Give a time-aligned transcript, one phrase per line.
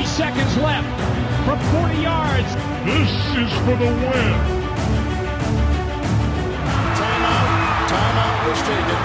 [0.00, 0.88] Three seconds left
[1.44, 2.48] from 40 yards.
[2.86, 4.32] This is for the win.
[6.96, 7.86] Timeout.
[7.86, 8.96] Timeout was taken.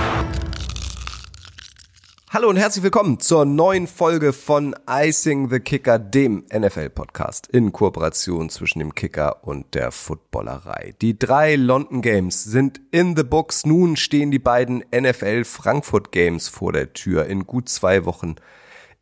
[2.30, 8.50] Hallo und herzlich willkommen zur neuen Folge von Icing the Kicker, dem NFL-Podcast in Kooperation
[8.50, 10.96] zwischen dem Kicker und der Footballerei.
[11.02, 13.66] Die drei London Games sind in the books.
[13.66, 17.26] Nun stehen die beiden NFL Frankfurt Games vor der Tür.
[17.26, 18.36] In gut zwei Wochen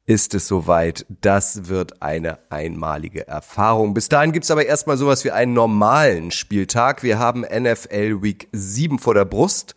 [0.06, 1.06] ist es soweit.
[1.22, 3.94] Das wird eine einmalige Erfahrung.
[3.94, 7.04] Bis dahin gibt's aber erstmal sowas wie einen normalen Spieltag.
[7.04, 9.76] Wir haben NFL Week 7 vor der Brust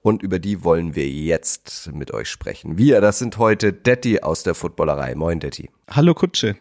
[0.00, 2.78] und über die wollen wir jetzt mit euch sprechen.
[2.78, 5.14] Wir, das sind heute Detti aus der Footballerei.
[5.14, 5.68] Moin, Detti.
[5.90, 6.56] Hallo Kutsche.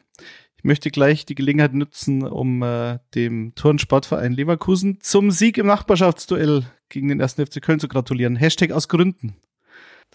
[0.57, 6.65] Ich möchte gleich die Gelegenheit nutzen, um äh, dem Turnsportverein Leverkusen zum Sieg im Nachbarschaftsduell
[6.89, 7.33] gegen den 1.
[7.33, 8.35] FC Köln zu gratulieren.
[8.35, 9.35] Hashtag aus Gründen.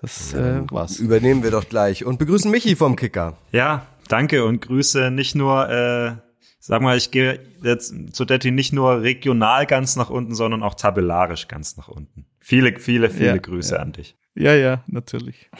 [0.01, 0.99] Das äh, war's.
[0.99, 3.37] Übernehmen wir doch gleich und begrüßen Michi vom Kicker.
[3.53, 6.13] Ja, danke und Grüße nicht nur, äh,
[6.59, 10.75] sag mal, ich gehe jetzt zu Detti nicht nur regional ganz nach unten, sondern auch
[10.75, 12.27] tabellarisch ganz nach unten.
[12.39, 13.81] Viele, viele, viele Ja, Grüße ja.
[13.83, 14.17] an dich.
[14.35, 15.51] Ja, ja, natürlich.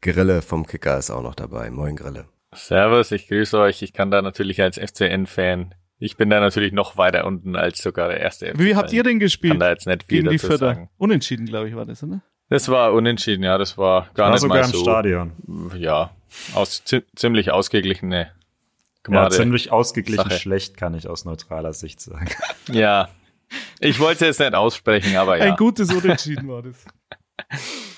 [0.00, 1.70] Grille vom Kicker ist auch noch dabei.
[1.70, 2.26] Moin, Grille.
[2.54, 3.82] Servus, ich grüße euch.
[3.82, 8.08] Ich kann da natürlich als FCN-Fan, ich bin da natürlich noch weiter unten als sogar
[8.08, 8.58] der erste FC.
[8.58, 9.52] Wie habt ihr denn gespielt?
[9.52, 10.66] Kann da jetzt nicht viel gegen die dazu Vierter?
[10.74, 10.90] sagen.
[10.98, 12.22] Unentschieden, glaube ich, war das, oder?
[12.52, 14.82] Das war unentschieden, ja, das war gar War nicht sogar mal im so.
[14.82, 15.32] Stadion.
[15.74, 16.10] Ja,
[16.52, 18.30] aus zi ziemlich ausgeglichene Ja,
[19.04, 19.34] Gmade.
[19.36, 20.38] ziemlich ausgeglichen Sache.
[20.38, 22.28] schlecht, kann ich aus neutraler Sicht sagen.
[22.70, 23.08] Ja.
[23.80, 25.44] Ich wollte es jetzt nicht aussprechen, aber ja.
[25.44, 26.76] Ein gutes Unentschieden war das.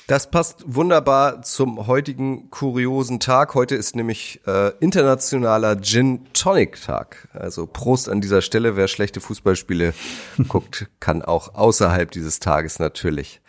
[0.07, 3.55] Das passt wunderbar zum heutigen kuriosen Tag.
[3.55, 7.29] Heute ist nämlich äh, internationaler Gin Tonic Tag.
[7.33, 8.77] Also Prost an dieser Stelle.
[8.77, 9.95] Wer schlechte Fußballspiele
[10.49, 13.41] guckt, kann auch außerhalb dieses Tages natürlich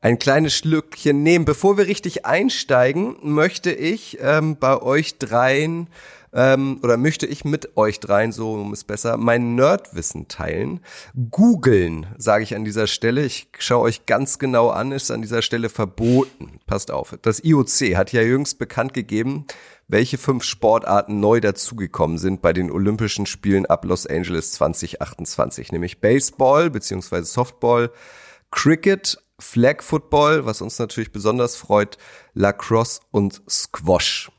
[0.00, 1.44] ein kleines Schlückchen nehmen.
[1.44, 5.88] Bevor wir richtig einsteigen, möchte ich ähm, bei euch dreien
[6.32, 10.80] ähm, oder möchte ich mit euch dreien, so um es besser, mein Nerdwissen teilen.
[11.30, 13.24] Googeln, sage ich an dieser Stelle.
[13.24, 16.60] Ich schaue euch ganz genau an, ist an dieser Stelle verboten.
[16.66, 17.16] Passt auf.
[17.22, 19.46] Das IOC hat ja jüngst bekannt gegeben,
[19.88, 26.00] welche fünf Sportarten neu dazugekommen sind bei den Olympischen Spielen ab Los Angeles 2028, nämlich
[26.00, 27.90] Baseball beziehungsweise Softball,
[28.50, 31.96] Cricket, Flag Football, was uns natürlich besonders freut,
[32.34, 34.30] Lacrosse und Squash.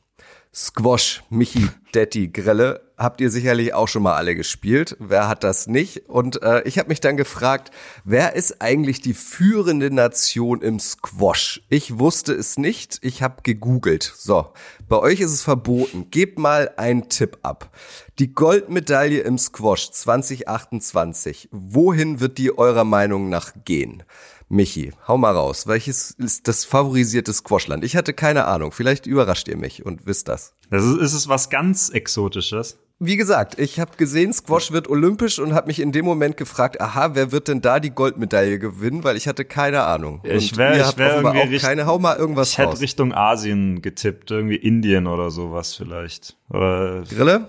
[0.54, 4.98] Squash, Michi, Detti, Grelle, habt ihr sicherlich auch schon mal alle gespielt.
[5.00, 6.10] Wer hat das nicht?
[6.10, 7.72] Und äh, ich habe mich dann gefragt,
[8.04, 11.62] wer ist eigentlich die führende Nation im Squash?
[11.70, 14.12] Ich wusste es nicht, ich habe gegoogelt.
[14.18, 14.48] So,
[14.88, 16.10] bei euch ist es verboten.
[16.12, 17.76] Gebt mal einen Tipp ab.
[18.18, 24.04] Die Goldmedaille im Squash 2028, wohin wird die eurer Meinung nach gehen?
[24.50, 25.68] Michi, hau mal raus.
[25.68, 27.84] Welches ist das favorisierte Squashland?
[27.84, 28.72] Ich hatte keine Ahnung.
[28.72, 30.56] Vielleicht überrascht ihr mich und wisst das.
[30.72, 32.80] Das ist, ist es was ganz Exotisches.
[33.02, 36.82] Wie gesagt, ich habe gesehen, Squash wird olympisch und habe mich in dem Moment gefragt,
[36.82, 39.06] aha, wer wird denn da die Goldmedaille gewinnen?
[39.06, 40.20] Weil ich hatte keine Ahnung.
[40.26, 41.86] Ich Und wär- ihr ich wär irgendwie auch keine.
[41.86, 42.81] Hau mal irgendwas Ich hätte raus.
[42.81, 46.36] Richtung Asien getippt, irgendwie Indien oder sowas vielleicht.
[46.50, 47.48] Oder Grille?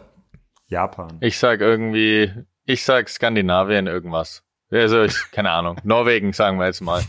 [0.69, 1.17] Japan.
[1.21, 2.31] Ich sag irgendwie,
[2.65, 4.44] ich sag Skandinavien irgendwas.
[4.70, 5.76] Also, ich, keine Ahnung.
[5.84, 7.03] Norwegen, sagen wir jetzt mal.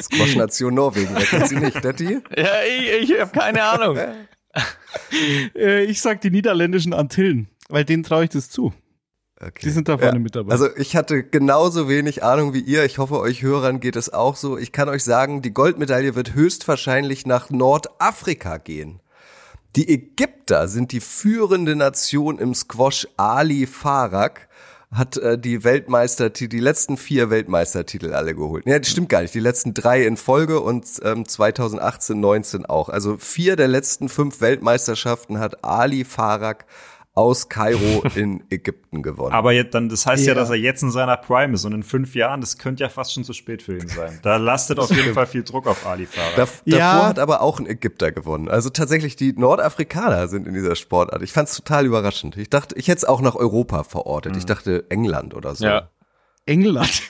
[0.00, 1.14] Squash-Nation Norwegen.
[1.14, 2.20] Wer kennt sie nicht, Detti?
[2.36, 3.98] Ja, ich, ich habe keine Ahnung.
[5.56, 8.74] Äh, ich sag die niederländischen Antillen, weil denen traue ich das zu.
[9.40, 9.62] Okay.
[9.64, 10.52] Die sind da vorne mit dabei.
[10.52, 12.84] Also ich hatte genauso wenig Ahnung wie ihr.
[12.84, 14.56] Ich hoffe, euch Hörern geht es auch so.
[14.56, 19.00] Ich kann euch sagen, die Goldmedaille wird höchstwahrscheinlich nach Nordafrika gehen.
[19.74, 23.08] Die Ägypter sind die führende Nation im Squash.
[23.16, 24.48] Ali Farag
[24.92, 28.66] hat äh, die Weltmeistertitel, die letzten vier Weltmeistertitel alle geholt.
[28.66, 29.34] Ja, das stimmt gar nicht.
[29.34, 32.88] Die letzten drei in Folge und ähm, 2018, 19 auch.
[32.90, 36.66] Also vier der letzten fünf Weltmeisterschaften hat Ali Farag
[37.14, 39.32] aus Kairo in Ägypten gewonnen.
[39.34, 40.32] Aber jetzt, dann, das heißt ja.
[40.32, 40.34] Ja.
[40.34, 43.12] dass er jetzt in seiner Prime ist und in fünf Jahren, das könnte ja fast
[43.12, 44.18] schon zu spät für ihn sein.
[44.22, 46.30] Da lastet auf jeden Fall viel Druck auf Ali Farah.
[46.36, 46.78] Da, Ja.
[46.94, 48.48] Davor hat aber auch ein Ägypter gewonnen.
[48.48, 51.20] Also tatsächlich die Nordafrikaner sind in dieser Sportart.
[51.22, 52.36] Ich fand es total überraschend.
[52.38, 54.36] Ich dachte, ich hätte es auch nach Europa verortet.
[54.38, 55.66] Ich dachte England oder so.
[55.66, 55.90] Ja.
[56.46, 57.02] England.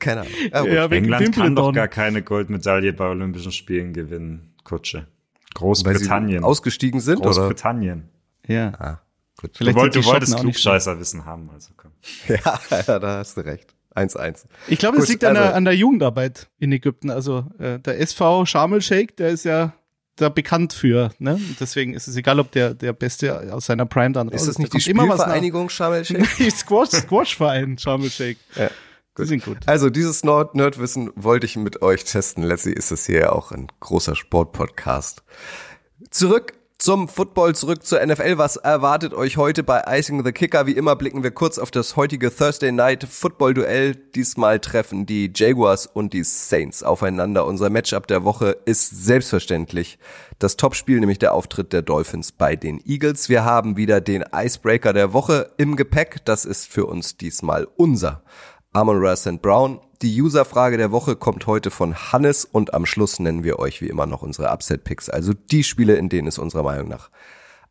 [0.00, 0.32] Keine Ahnung.
[0.52, 0.70] Ja, gut.
[0.70, 1.54] Ja, England kann Wimbledon.
[1.54, 4.98] doch gar keine Goldmedaille bei Olympischen Spielen gewinnen, Kutsche.
[4.98, 5.06] Weil
[5.46, 6.44] sie Großbritannien.
[6.44, 7.26] ausgestanden sind, oder?
[7.30, 8.08] Großbritannien.
[8.46, 8.72] Ja.
[8.78, 8.98] Ah,
[9.38, 9.52] gut.
[9.54, 11.92] Du, Vielleicht wollt, sind du die wolltest nicht Klugscheißerwissen haben, also komm.
[12.28, 13.74] Ja, ja, da hast du recht.
[13.96, 14.44] 1-1.
[14.68, 17.10] Ich glaube, es Gut, liegt an, also- der, an der Jugendarbeit in Ägypten.
[17.10, 19.72] Also äh, der SV Sharm el Sheikh, der ist ja
[20.16, 21.10] da bekannt für.
[21.18, 21.34] Ne?
[21.34, 24.48] Und deswegen ist es egal, ob der der Beste aus seiner Prime dann raus Ist
[24.48, 26.28] das nicht die Da kommt immer was nach- Spielvereinigung Sharm el Sheikh?
[26.38, 28.38] Die Squash, Squash-Verein Sharm el Sheikh.
[28.56, 28.70] Ja,
[29.18, 29.58] Die sind gut.
[29.66, 32.44] Also dieses Nerd Nerdwissen wollte ich mit euch testen.
[32.44, 35.24] Letztlich ist es hier ja auch ein großer Sportpodcast.
[36.10, 38.38] Zurück Zum Football zurück zur NFL.
[38.38, 40.68] Was erwartet euch heute bei Icing the Kicker?
[40.68, 43.96] Wie immer blicken wir kurz auf das heutige Thursday Night Football Duell.
[43.96, 47.46] Diesmal treffen die Jaguars und die Saints aufeinander.
[47.46, 49.98] Unser Matchup der Woche ist selbstverständlich
[50.38, 53.28] das Topspiel, nämlich der Auftritt der Dolphins bei den Eagles.
[53.28, 56.24] Wir haben wieder den Icebreaker der Woche im Gepäck.
[56.26, 58.22] Das ist für uns diesmal unser
[58.72, 59.40] Amon Ra St.
[59.40, 59.80] Brown.
[60.02, 63.88] Die Userfrage der Woche kommt heute von Hannes und am Schluss nennen wir euch wie
[63.88, 67.10] immer noch unsere Upset-Picks, also die Spiele, in denen es unserer Meinung nach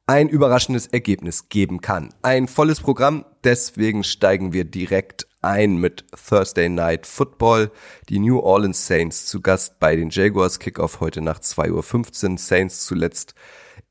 [0.07, 2.13] ein überraschendes Ergebnis geben kann.
[2.21, 7.71] Ein volles Programm, deswegen steigen wir direkt ein mit Thursday Night Football.
[8.09, 10.59] Die New Orleans Saints zu Gast bei den Jaguars.
[10.59, 12.37] Kickoff heute nach 2.15 Uhr.
[12.37, 13.35] Saints zuletzt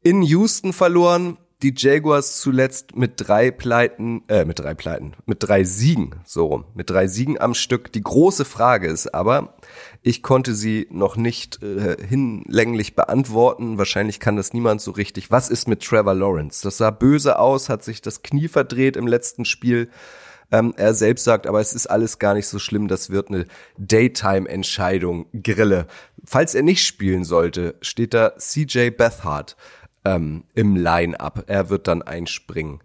[0.03, 5.65] in Houston verloren die Jaguars zuletzt mit drei Pleiten, äh, mit drei Pleiten, mit drei
[5.65, 7.91] Siegen, so rum, mit drei Siegen am Stück.
[7.93, 9.57] Die große Frage ist aber,
[10.03, 13.79] ich konnte sie noch nicht äh, hinlänglich beantworten.
[13.79, 15.31] Wahrscheinlich kann das niemand so richtig.
[15.31, 16.63] Was ist mit Trevor Lawrence?
[16.63, 19.89] Das sah böse aus, hat sich das Knie verdreht im letzten Spiel.
[20.53, 23.47] Ähm, er selbst sagt, aber es ist alles gar nicht so schlimm, das wird eine
[23.79, 25.87] Daytime-Entscheidung, Grille.
[26.25, 29.57] Falls er nicht spielen sollte, steht da CJ Bethard
[30.07, 31.45] ähm, im Line-up.
[31.49, 32.81] Er wird dann einspringen.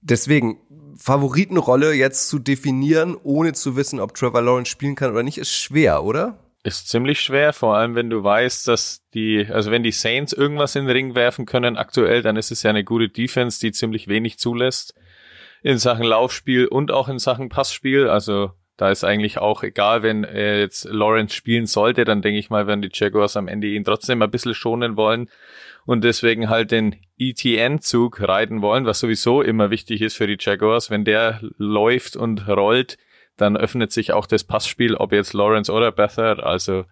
[0.00, 0.58] Deswegen,
[0.96, 5.52] Favoritenrolle jetzt zu definieren, ohne zu wissen, ob Trevor Lawrence spielen kann oder nicht, ist
[5.52, 6.38] schwer, oder?
[6.64, 10.74] Ist ziemlich schwer, vor allem wenn du weißt, dass die, also wenn die Saints irgendwas
[10.74, 14.08] in den Ring werfen können aktuell, dann ist es ja eine gute Defense, die ziemlich
[14.08, 14.94] wenig zulässt
[15.62, 18.08] in Sachen Laufspiel und auch in Sachen Passspiel.
[18.08, 22.50] Also da ist eigentlich auch egal, wenn er jetzt Lawrence spielen sollte, dann denke ich
[22.50, 25.28] mal, werden die Jaguars am Ende ihn trotzdem ein bisschen schonen wollen
[25.86, 30.90] und deswegen halt den ETN-Zug reiten wollen, was sowieso immer wichtig ist für die Jaguars.
[30.90, 32.98] Wenn der läuft und rollt,
[33.36, 36.42] dann öffnet sich auch das Passspiel, ob jetzt Lawrence oder Bethard.
[36.42, 36.84] Also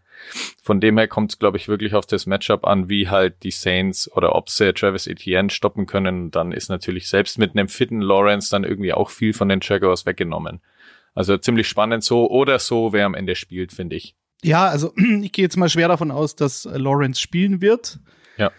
[0.62, 3.50] von dem her kommt es, glaube ich, wirklich auf das Matchup an, wie halt die
[3.50, 6.30] Saints oder ob sie Travis Etienne stoppen können.
[6.30, 10.06] Dann ist natürlich selbst mit einem fitten Lawrence dann irgendwie auch viel von den Jaguars
[10.06, 10.60] weggenommen.
[11.14, 14.14] Also ziemlich spannend so oder so, wer am Ende spielt, finde ich.
[14.42, 14.92] Ja, also
[15.22, 17.98] ich gehe jetzt mal schwer davon aus, dass Lawrence spielen wird.
[18.36, 18.50] Ja.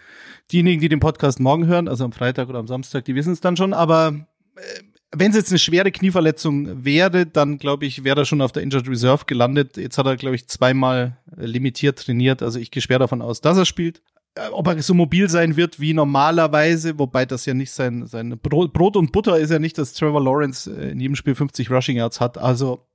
[0.52, 3.40] Diejenigen, die den Podcast morgen hören, also am Freitag oder am Samstag, die wissen es
[3.40, 3.72] dann schon.
[3.72, 4.26] Aber
[4.56, 4.82] äh,
[5.12, 8.62] wenn es jetzt eine schwere Knieverletzung wäre, dann glaube ich, wäre er schon auf der
[8.62, 9.76] Injured Reserve gelandet.
[9.76, 12.42] Jetzt hat er, glaube ich, zweimal äh, limitiert trainiert.
[12.42, 14.02] Also ich gehe schwer davon aus, dass er spielt.
[14.34, 18.38] Äh, ob er so mobil sein wird wie normalerweise, wobei das ja nicht sein, sein
[18.38, 21.70] Brot, Brot und Butter ist ja nicht, dass Trevor Lawrence äh, in jedem Spiel 50
[21.70, 22.38] Rushing Yards hat.
[22.38, 22.86] Also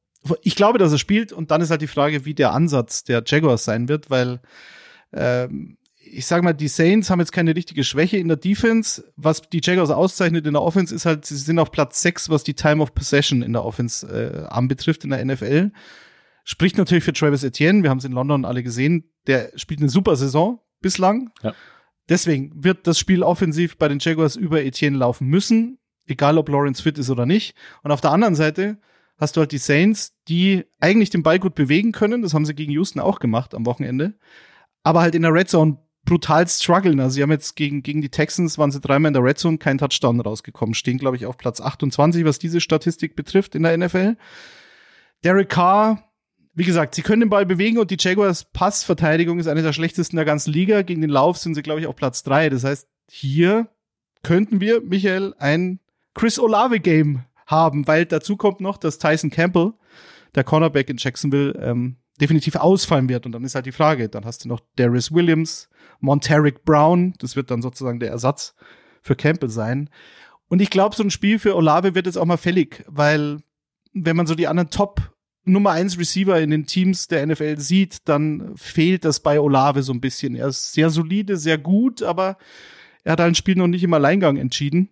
[0.43, 3.23] ich glaube, dass er spielt und dann ist halt die Frage, wie der Ansatz der
[3.25, 4.39] Jaguars sein wird, weil
[5.13, 5.77] ähm,
[6.13, 9.11] ich sag mal, die Saints haben jetzt keine richtige Schwäche in der Defense.
[9.15, 12.43] Was die Jaguars auszeichnet in der Offense ist halt, sie sind auf Platz 6, was
[12.43, 15.71] die Time of Possession in der Offense äh, anbetrifft in der NFL.
[16.43, 19.89] Spricht natürlich für Travis Etienne, wir haben es in London alle gesehen, der spielt eine
[19.89, 21.31] super Saison bislang.
[21.43, 21.53] Ja.
[22.09, 26.81] Deswegen wird das Spiel offensiv bei den Jaguars über Etienne laufen müssen, egal ob Lawrence
[26.81, 27.55] fit ist oder nicht.
[27.83, 28.79] Und auf der anderen Seite
[29.17, 32.23] hast du halt die Saints, die eigentlich den Ball gut bewegen können.
[32.23, 34.15] Das haben sie gegen Houston auch gemacht am Wochenende.
[34.83, 36.99] Aber halt in der Red Zone brutal strugglen.
[36.99, 39.57] Also sie haben jetzt gegen, gegen die Texans, waren sie dreimal in der Red Zone,
[39.57, 40.73] kein Touchdown rausgekommen.
[40.73, 44.17] Stehen, glaube ich, auf Platz 28, was diese Statistik betrifft in der NFL.
[45.23, 46.03] Derek Carr,
[46.53, 50.17] wie gesagt, sie können den Ball bewegen und die Jaguars Passverteidigung ist eine der schlechtesten
[50.17, 50.81] der ganzen Liga.
[50.81, 52.49] Gegen den Lauf sind sie, glaube ich, auf Platz drei.
[52.49, 53.67] Das heißt, hier
[54.23, 55.79] könnten wir, Michael, ein
[56.13, 59.73] Chris Olave Game haben, weil dazu kommt noch, dass Tyson Campbell,
[60.35, 63.25] der Cornerback in Jacksonville, ähm, definitiv ausfallen wird.
[63.25, 67.35] Und dann ist halt die Frage, dann hast du noch Darius Williams, Monteric Brown, das
[67.35, 68.55] wird dann sozusagen der Ersatz
[69.01, 69.89] für Campbell sein.
[70.47, 73.39] Und ich glaube, so ein Spiel für Olave wird jetzt auch mal fällig, weil
[73.93, 75.11] wenn man so die anderen Top
[75.43, 79.91] Nummer eins Receiver in den Teams der NFL sieht, dann fehlt das bei Olave so
[79.91, 80.35] ein bisschen.
[80.35, 82.37] Er ist sehr solide, sehr gut, aber
[83.03, 84.89] er hat halt ein Spiel noch nicht im Alleingang entschieden.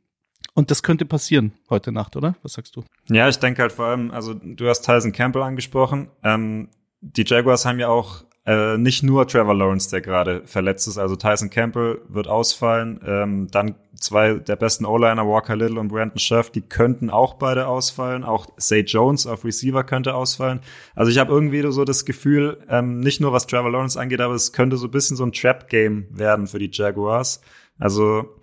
[0.56, 2.36] Und das könnte passieren heute Nacht, oder?
[2.42, 2.84] Was sagst du?
[3.08, 6.10] Ja, ich denke halt vor allem, also du hast Tyson Campbell angesprochen.
[6.24, 6.70] Ähm,
[7.02, 10.98] die Jaguars haben ja auch äh, nicht nur Trevor Lawrence, der gerade verletzt ist.
[10.98, 13.00] Also Tyson Campbell wird ausfallen.
[13.06, 17.68] Ähm, dann zwei der besten O-Liner, Walker Little und Brandon Scherf, die könnten auch beide
[17.68, 18.24] ausfallen.
[18.24, 20.62] Auch Zay Jones auf Receiver könnte ausfallen.
[20.96, 24.34] Also ich habe irgendwie so das Gefühl, ähm, nicht nur was Trevor Lawrence angeht, aber
[24.34, 27.42] es könnte so ein bisschen so ein Trap-Game werden für die Jaguars.
[27.78, 28.36] Also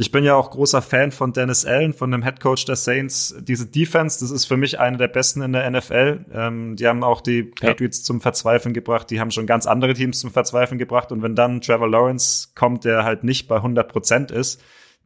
[0.00, 3.34] ich bin ja auch großer Fan von Dennis Allen, von dem Head Coach der Saints.
[3.38, 6.24] Diese Defense, das ist für mich eine der besten in der NFL.
[6.32, 8.04] Ähm, die haben auch die Patriots ja.
[8.04, 9.10] zum Verzweifeln gebracht.
[9.10, 11.12] Die haben schon ganz andere Teams zum Verzweifeln gebracht.
[11.12, 14.62] Und wenn dann Trevor Lawrence kommt, der halt nicht bei 100 Prozent ist,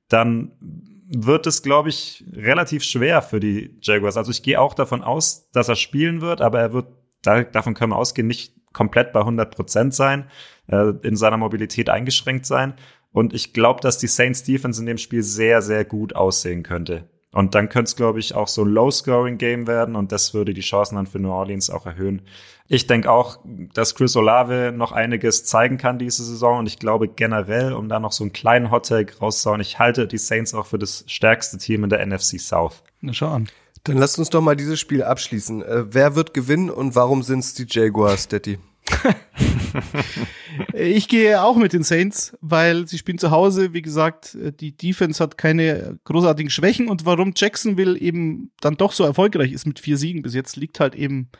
[0.08, 0.52] dann
[1.08, 4.16] wird es, glaube ich, relativ schwer für die Jaguars.
[4.16, 6.86] Also ich gehe auch davon aus, dass er spielen wird, aber er wird,
[7.22, 10.30] davon können wir ausgehen, nicht komplett bei 100 Prozent sein,
[10.68, 12.74] äh, in seiner Mobilität eingeschränkt sein.
[13.14, 17.08] Und ich glaube, dass die Saints Defense in dem Spiel sehr, sehr gut aussehen könnte.
[17.30, 20.62] Und dann könnte es, glaube ich, auch so ein Low-Scoring-Game werden und das würde die
[20.62, 22.22] Chancen dann für New Orleans auch erhöhen.
[22.66, 23.38] Ich denke auch,
[23.72, 28.00] dass Chris Olave noch einiges zeigen kann diese Saison und ich glaube generell, um da
[28.00, 31.84] noch so einen kleinen Hottag rauszuhauen, ich halte die Saints auch für das stärkste Team
[31.84, 32.82] in der NFC South.
[33.00, 33.48] Na, schau an.
[33.84, 35.62] Dann lasst uns doch mal dieses Spiel abschließen.
[35.62, 38.58] Äh, wer wird gewinnen und warum sind es die Jaguars, Daddy?
[40.74, 43.72] ich gehe auch mit den Saints, weil sie spielen zu Hause.
[43.72, 49.04] Wie gesagt, die Defense hat keine großartigen Schwächen und warum Jacksonville eben dann doch so
[49.04, 51.30] erfolgreich ist mit vier Siegen bis jetzt, liegt halt eben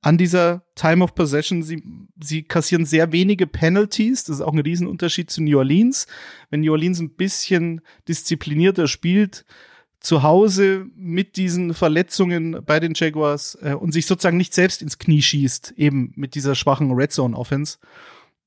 [0.00, 1.62] an dieser Time of Possession.
[1.62, 1.82] Sie,
[2.20, 4.24] sie kassieren sehr wenige Penalties.
[4.24, 6.06] Das ist auch ein Riesenunterschied zu New Orleans.
[6.50, 9.44] Wenn New Orleans ein bisschen disziplinierter spielt,
[10.02, 14.98] zu Hause mit diesen Verletzungen bei den Jaguars äh, und sich sozusagen nicht selbst ins
[14.98, 17.78] Knie schießt, eben mit dieser schwachen Red Zone Offense,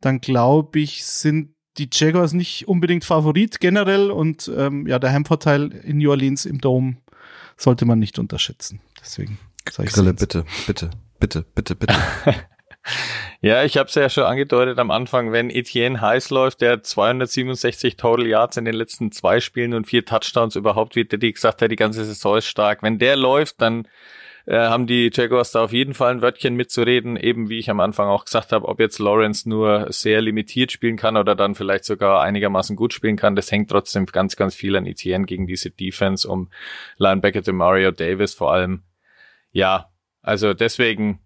[0.02, 5.72] dann glaube ich, sind die Jaguars nicht unbedingt Favorit generell und ähm, ja, der Heimvorteil
[5.72, 6.98] in New Orleans im Dome
[7.58, 8.82] sollte man nicht unterschätzen.
[9.00, 11.96] Deswegen sage ich Grille, bitte, bitte, bitte, bitte, bitte.
[13.42, 17.96] Ja, ich habe es ja schon angedeutet am Anfang, wenn Etienne heiß läuft, der 267
[17.98, 21.72] Total Yards in den letzten zwei Spielen und vier Touchdowns überhaupt, wie Diddy gesagt hat,
[21.72, 22.84] die ganze Saison ist stark.
[22.84, 23.88] Wenn der läuft, dann
[24.46, 27.80] äh, haben die Jaguars da auf jeden Fall ein Wörtchen mitzureden, eben wie ich am
[27.80, 31.86] Anfang auch gesagt habe, ob jetzt Lawrence nur sehr limitiert spielen kann oder dann vielleicht
[31.86, 35.72] sogar einigermaßen gut spielen kann, das hängt trotzdem ganz, ganz viel an Etienne gegen diese
[35.72, 36.50] Defense um
[36.98, 38.84] Linebacker Mario Davis vor allem.
[39.52, 39.90] Ja,
[40.22, 41.20] also deswegen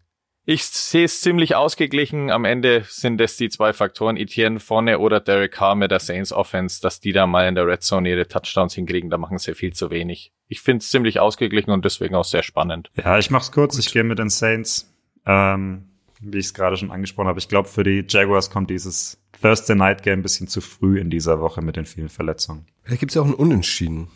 [0.46, 2.32] ich sehe es ziemlich ausgeglichen.
[2.32, 6.34] Am Ende sind es die zwei Faktoren, Etienne vorne oder Derek Carr mit der Saints
[6.34, 9.10] Offense, dass die da mal in der Red Zone ihre Touchdowns hinkriegen.
[9.10, 10.32] Da machen sie viel zu wenig.
[10.48, 12.90] Ich finde es ziemlich ausgeglichen und deswegen auch sehr spannend.
[12.96, 13.76] Ja, ich mach's kurz.
[13.76, 13.86] Gut.
[13.86, 14.92] Ich gehe mit den Saints.
[15.26, 17.40] Ähm, wie ich es gerade schon angesprochen habe.
[17.40, 21.10] Ich glaube, für die Jaguars kommt dieses Thursday Night Game ein bisschen zu früh in
[21.10, 22.68] dieser Woche mit den vielen Verletzungen.
[22.84, 24.10] Vielleicht gibt es ja auch einen Unentschieden.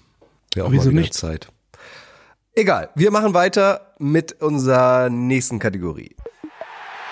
[0.54, 1.14] Wäre auch Wieso mal wieder nicht?
[1.14, 1.48] Zeit.
[2.56, 6.16] Egal, wir machen weiter mit unserer nächsten Kategorie.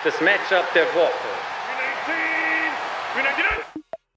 [0.03, 1.11] Das Matchup der Woche.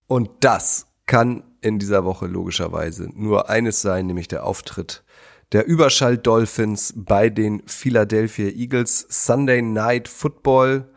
[0.08, 5.04] Und das kann in dieser Woche logischerweise nur eines sein, nämlich der Auftritt
[5.52, 10.90] der Überschall Dolphins bei den Philadelphia Eagles Sunday Night Football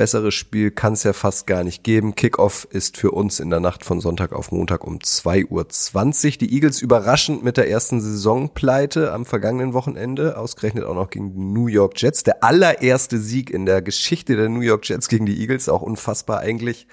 [0.00, 2.14] Besseres Spiel kann es ja fast gar nicht geben.
[2.14, 6.38] Kickoff ist für uns in der Nacht von Sonntag auf Montag um 2.20 Uhr.
[6.38, 11.40] Die Eagles überraschend mit der ersten Saisonpleite am vergangenen Wochenende, ausgerechnet auch noch gegen die
[11.40, 12.22] New York Jets.
[12.22, 16.38] Der allererste Sieg in der Geschichte der New York Jets gegen die Eagles, auch unfassbar
[16.38, 16.86] eigentlich.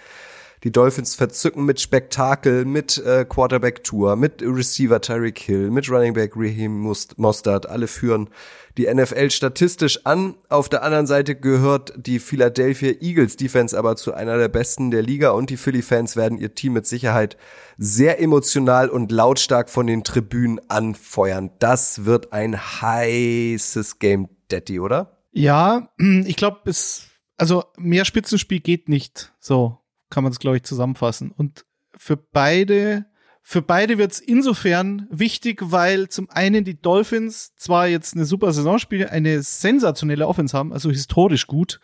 [0.65, 6.13] Die Dolphins verzücken mit Spektakel, mit äh, Quarterback Tour, mit Receiver Tyreek Hill, mit Running
[6.13, 7.69] Back Raheem Mostert.
[7.69, 8.29] Alle führen
[8.77, 10.35] die NFL statistisch an.
[10.49, 15.01] Auf der anderen Seite gehört die Philadelphia Eagles Defense aber zu einer der besten der
[15.01, 17.37] Liga und die Philly Fans werden ihr Team mit Sicherheit
[17.77, 21.51] sehr emotional und lautstark von den Tribünen anfeuern.
[21.59, 25.17] Das wird ein heißes Game, Daddy, oder?
[25.31, 27.07] Ja, ich glaube, es
[27.37, 29.33] also mehr Spitzenspiel geht nicht.
[29.39, 29.77] So
[30.09, 31.31] kann man es, glaube ich, zusammenfassen.
[31.31, 31.65] Und
[31.95, 33.05] für beide,
[33.49, 38.51] für beide wird es insofern wichtig, weil zum einen die Dolphins zwar jetzt eine super
[38.51, 41.79] Saison spielen, eine sensationelle Offense haben, also historisch gut.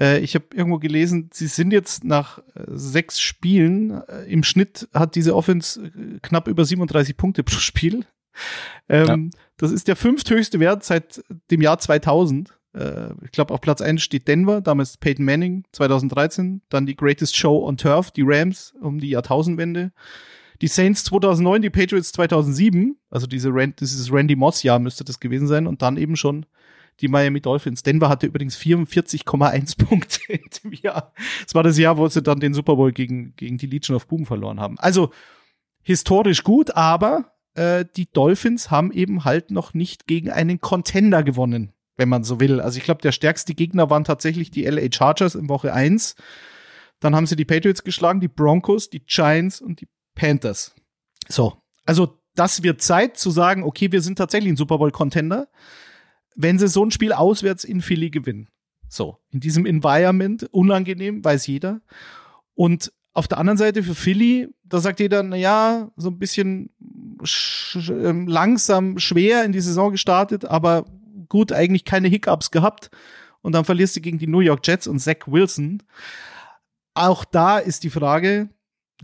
[0.00, 4.88] Äh, ich habe irgendwo gelesen, sie sind jetzt nach äh, sechs Spielen, äh, im Schnitt
[4.94, 5.92] hat diese Offense
[6.22, 8.06] knapp über 37 Punkte pro Spiel.
[8.88, 9.38] Ähm, ja.
[9.58, 14.02] Das ist der fünfthöchste Wert seit dem Jahr 2000 äh, ich glaube, auf Platz 1
[14.02, 18.98] steht Denver, damals Peyton Manning 2013, dann die Greatest Show on Turf, die Rams um
[18.98, 19.92] die Jahrtausendwende,
[20.62, 25.20] die Saints 2009, die Patriots 2007, also diese Rand, dieses Randy Moss Jahr müsste das
[25.20, 26.46] gewesen sein und dann eben schon
[27.00, 27.82] die Miami Dolphins.
[27.82, 31.12] Denver hatte übrigens 44,1 Punkte in dem Jahr.
[31.42, 34.06] Das war das Jahr, wo sie dann den Super Bowl gegen, gegen die Legion of
[34.06, 34.78] Boom verloren haben.
[34.78, 35.10] Also
[35.82, 41.72] historisch gut, aber äh, die Dolphins haben eben halt noch nicht gegen einen Contender gewonnen
[41.96, 42.60] wenn man so will.
[42.60, 46.16] Also ich glaube, der stärkste Gegner waren tatsächlich die LA Chargers in Woche 1.
[47.00, 50.74] Dann haben sie die Patriots geschlagen, die Broncos, die Giants und die Panthers.
[51.28, 55.48] So, also das wird Zeit zu sagen, okay, wir sind tatsächlich ein Super Bowl Contender,
[56.34, 58.48] wenn sie so ein Spiel auswärts in Philly gewinnen.
[58.88, 61.80] So, in diesem Environment, unangenehm, weiß jeder.
[62.54, 66.70] Und auf der anderen Seite für Philly, da sagt jeder, na ja, so ein bisschen
[67.24, 70.86] sch ähm, langsam, schwer in die Saison gestartet, aber
[71.28, 72.90] gut, eigentlich keine Hiccups gehabt.
[73.42, 75.82] Und dann verlierst du gegen die New York Jets und Zach Wilson.
[76.94, 78.48] Auch da ist die Frage,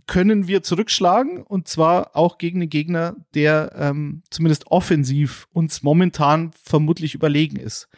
[0.06, 1.42] können wir zurückschlagen?
[1.42, 7.88] Und zwar auch gegen einen Gegner, der ähm, zumindest offensiv uns momentan vermutlich überlegen ist.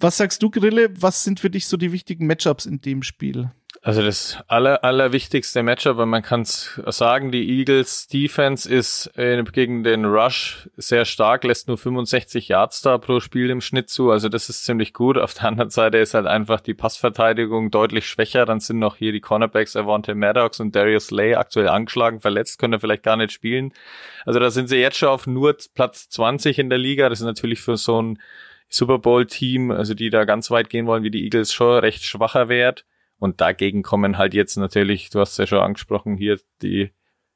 [0.00, 0.90] Was sagst du, Grille?
[1.00, 3.50] Was sind für dich so die wichtigen Matchups in dem Spiel?
[3.84, 9.42] Also das aller, allerwichtigste Matchup, weil man kann es sagen, die Eagles Defense ist äh,
[9.42, 14.12] gegen den Rush sehr stark, lässt nur 65 Yards da pro Spiel im Schnitt zu.
[14.12, 15.18] Also das ist ziemlich gut.
[15.18, 18.46] Auf der anderen Seite ist halt einfach die Passverteidigung deutlich schwächer.
[18.46, 22.78] Dann sind noch hier die Cornerbacks Avante Maddox und Darius Lay aktuell angeschlagen, verletzt, können
[22.78, 23.72] vielleicht gar nicht spielen.
[24.24, 27.08] Also da sind sie jetzt schon auf nur Platz 20 in der Liga.
[27.08, 28.20] Das ist natürlich für so ein
[28.68, 32.04] Super Bowl Team, also die da ganz weit gehen wollen, wie die Eagles schon recht
[32.04, 32.84] schwacher Wert.
[33.22, 36.90] Und dagegen kommen halt jetzt natürlich, du hast ja schon angesprochen, hier die,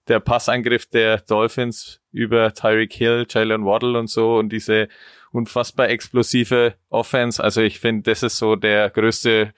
[0.09, 4.89] der Passangriff der Dolphins über Tyreek Hill, Jalen Waddle und so und diese
[5.31, 7.41] unfassbar explosive Offense.
[7.41, 9.55] Also ich finde, das ist so der größte,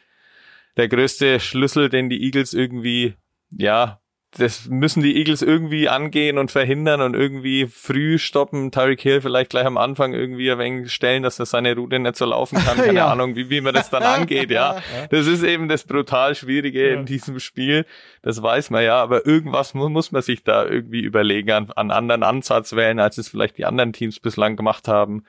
[0.76, 3.14] der größte Schlüssel, den die Eagles irgendwie,
[3.48, 3.98] ja,
[4.38, 8.70] das müssen die Eagles irgendwie angehen und verhindern und irgendwie früh stoppen.
[8.70, 12.16] Tyreek Hill vielleicht gleich am Anfang irgendwie ein wenig stellen, dass er seine Route nicht
[12.16, 12.76] so laufen kann.
[12.84, 13.10] Keine ja.
[13.10, 14.80] Ahnung, wie, wie man das dann angeht, ja.
[15.10, 16.94] Das ist eben das brutal Schwierige ja.
[16.94, 17.84] in diesem Spiel.
[18.22, 21.90] Das weiß man ja, aber irgendwas mu muss man sich da irgendwie überlegen, an, an
[21.90, 25.24] anderen Ansatzwellen, als es vielleicht die anderen Teams bislang gemacht haben.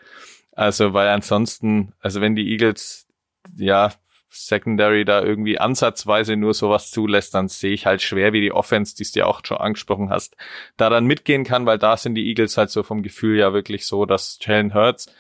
[0.52, 3.08] Also, weil ansonsten, also wenn die Eagles,
[3.56, 3.92] ja,
[4.30, 8.96] Secondary da irgendwie ansatzweise nur sowas zulässt, dann sehe ich halt schwer, wie die Offense,
[8.96, 10.36] die du ja auch schon angesprochen hast,
[10.78, 13.86] da dann mitgehen kann, weil da sind die Eagles halt so vom Gefühl ja wirklich
[13.86, 15.14] so, dass Jalen Hurts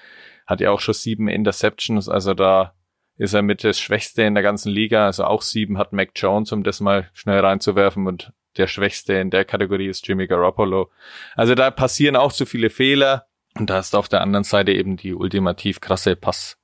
[0.46, 2.74] hat ja auch schon sieben Interceptions, also da
[3.18, 6.52] ist er mit das Schwächste in der ganzen Liga, also auch sieben hat Mac Jones,
[6.52, 10.90] um das mal schnell reinzuwerfen und der Schwächste in der Kategorie ist Jimmy Garoppolo.
[11.36, 14.98] Also da passieren auch so viele Fehler und da ist auf der anderen Seite eben
[14.98, 16.58] die ultimativ krasse Pass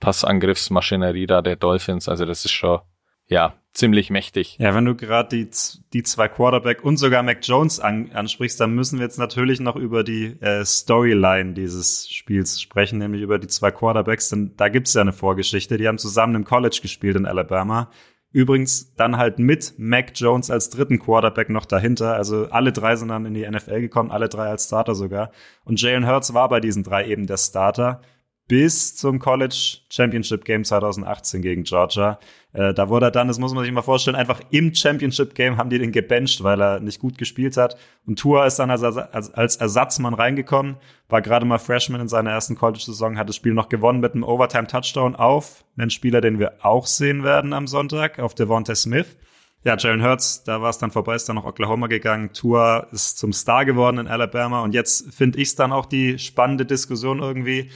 [0.00, 2.08] Passangriffsmaschinerie da der Dolphins.
[2.08, 2.80] Also das ist schon,
[3.26, 4.56] ja, ziemlich mächtig.
[4.58, 5.50] Ja, wenn du gerade die,
[5.92, 9.76] die zwei Quarterback und sogar Mac Jones an, ansprichst, dann müssen wir jetzt natürlich noch
[9.76, 14.94] über die äh, Storyline dieses Spiels sprechen, nämlich über die zwei Quarterbacks, denn da gibt's
[14.94, 15.76] ja eine Vorgeschichte.
[15.76, 17.90] Die haben zusammen im College gespielt in Alabama.
[18.30, 22.14] Übrigens dann halt mit Mac Jones als dritten Quarterback noch dahinter.
[22.14, 25.30] Also alle drei sind dann in die NFL gekommen, alle drei als Starter sogar.
[25.64, 28.02] Und Jalen Hurts war bei diesen drei eben der Starter
[28.48, 32.18] bis zum College Championship Game 2018 gegen Georgia.
[32.54, 35.58] Äh, da wurde er dann, das muss man sich mal vorstellen, einfach im Championship Game
[35.58, 37.76] haben die den gebencht, weil er nicht gut gespielt hat.
[38.06, 40.78] Und Tua ist dann als, als, als Ersatzmann reingekommen,
[41.10, 44.24] war gerade mal Freshman in seiner ersten College-Saison, hat das Spiel noch gewonnen mit einem
[44.24, 49.16] Overtime-Touchdown auf einen Spieler, den wir auch sehen werden am Sonntag, auf Devonta Smith.
[49.64, 52.32] Ja, Jalen Hurts, da war es dann vorbei, ist dann nach Oklahoma gegangen.
[52.32, 54.62] Tua ist zum Star geworden in Alabama.
[54.62, 57.70] Und jetzt finde ich es dann auch die spannende Diskussion irgendwie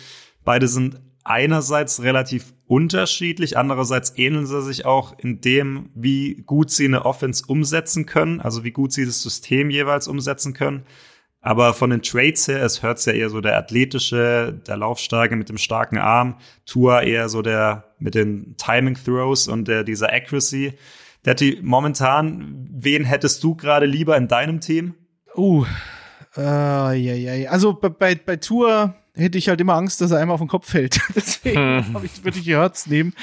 [0.45, 6.87] Beide sind einerseits relativ unterschiedlich, andererseits ähneln sie sich auch in dem, wie gut sie
[6.87, 10.85] eine Offense umsetzen können, also wie gut sie das System jeweils umsetzen können.
[11.45, 15.49] Aber von den Trades her, es hört ja eher so der athletische, der Laufstarke mit
[15.49, 20.75] dem starken Arm, Tua eher so der mit den Timing Throws und der dieser Accuracy.
[21.27, 24.95] Detti, momentan, wen hättest du gerade lieber in deinem Team?
[25.37, 25.65] Uh,
[26.37, 30.19] äh, ja, ja, also bei, bei, bei Tour hätte ich halt immer Angst, dass er
[30.19, 31.01] einmal auf den Kopf fällt.
[31.15, 32.05] Deswegen hm.
[32.05, 33.15] ich, würde ich Herz nehmen.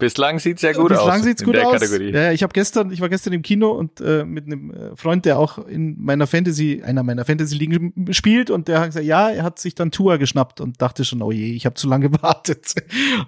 [0.00, 1.06] Bislang sieht's ja gut Bislang aus.
[1.06, 1.72] Bislang sieht's gut aus.
[1.80, 2.10] Kategorie.
[2.10, 5.24] Ja, ich habe gestern, ich war gestern im Kino und äh, mit einem äh, Freund,
[5.24, 9.44] der auch in meiner Fantasy, einer meiner Fantasy-Ligen spielt und der hat gesagt, ja, er
[9.44, 12.74] hat sich dann Tour geschnappt und dachte schon, oh je, ich habe zu lange gewartet.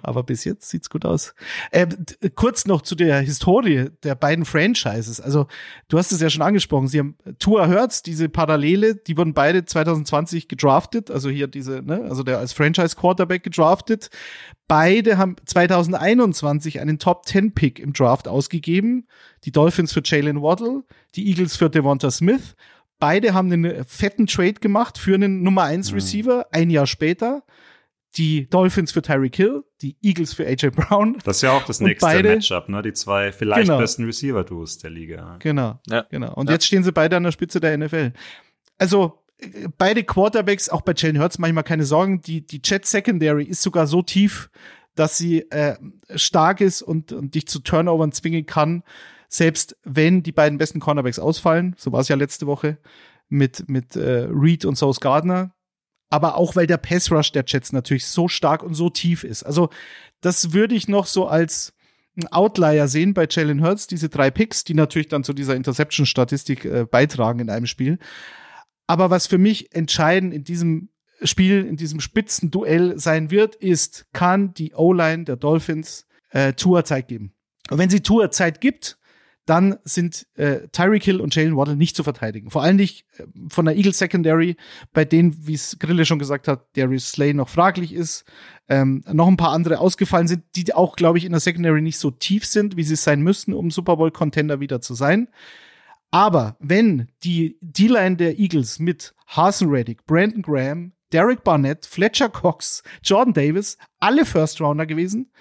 [0.01, 1.33] Aber bis jetzt sieht's gut aus.
[1.71, 1.87] Äh,
[2.35, 5.21] kurz noch zu der Historie der beiden Franchises.
[5.21, 5.47] Also
[5.87, 6.87] du hast es ja schon angesprochen.
[6.87, 11.11] Sie haben Tour Hertz, diese Parallele, die wurden beide 2020 gedraftet.
[11.11, 14.09] Also hier diese, ne, also der als Franchise Quarterback gedraftet.
[14.67, 19.07] Beide haben 2021 einen Top 10 Pick im Draft ausgegeben.
[19.43, 20.83] Die Dolphins für Jalen Waddle,
[21.15, 22.55] die Eagles für Devonta Smith.
[22.99, 25.95] Beide haben einen fetten Trade gemacht für einen Nummer 1 mhm.
[25.95, 26.43] Receiver mhm.
[26.51, 27.43] ein Jahr später.
[28.15, 31.17] Die Dolphins für Tyreek Hill, die Eagles für AJ Brown.
[31.23, 32.83] Das ist ja auch das nächste beide, Matchup, ne?
[32.83, 33.79] Die zwei vielleicht genau.
[33.79, 35.37] besten Receiver-Duos der Liga.
[35.39, 36.05] Genau, ja.
[36.11, 36.31] genau.
[36.35, 36.53] Und ja.
[36.53, 38.13] jetzt stehen sie beide an der Spitze der NFL.
[38.77, 39.22] Also
[39.77, 42.21] beide Quarterbacks, auch bei Jalen Hurts manchmal keine Sorgen.
[42.21, 44.49] Die, die Jet Secondary ist sogar so tief,
[44.95, 45.75] dass sie äh,
[46.15, 48.83] stark ist und, und dich zu Turnovern zwingen kann,
[49.27, 51.75] selbst wenn die beiden besten Cornerbacks ausfallen.
[51.77, 52.77] So war es ja letzte Woche
[53.29, 55.53] mit, mit äh, Reed und Sauce Gardner.
[56.09, 59.43] Aber auch weil der Pass Rush der Jets natürlich so stark und so tief ist.
[59.43, 59.69] Also
[60.21, 61.73] das würde ich noch so als
[62.15, 66.65] ein Outlier sehen bei Jalen Hurts, diese drei Picks, die natürlich dann zu dieser Interception-Statistik
[66.65, 67.97] äh, beitragen in einem Spiel.
[68.93, 70.89] Aber was für mich entscheidend in diesem
[71.23, 77.07] Spiel, in diesem Spitzenduell sein wird, ist, kann die O-Line der Dolphins äh, Tour Zeit
[77.07, 77.33] geben.
[77.71, 78.99] Und wenn sie Tour Zeit gibt,
[79.47, 82.51] dann sind äh, Tyreek Hill und Jalen Waddle nicht zu verteidigen.
[82.51, 84.57] Vor allem nicht äh, von der Eagles Secondary,
[84.93, 88.25] bei denen, wie es Grille schon gesagt hat, Darius Slay noch fraglich ist,
[88.69, 91.97] ähm, noch ein paar andere ausgefallen sind, die auch, glaube ich, in der Secondary nicht
[91.97, 95.29] so tief sind, wie sie es sein müssten, um Super Bowl Contender wieder zu sein.
[96.13, 102.83] Aber wenn die D-Line der Eagles mit Harson Reddick, Brandon Graham, Derek Barnett, Fletcher Cox,
[103.03, 105.31] Jordan Davis, alle First Rounder gewesen,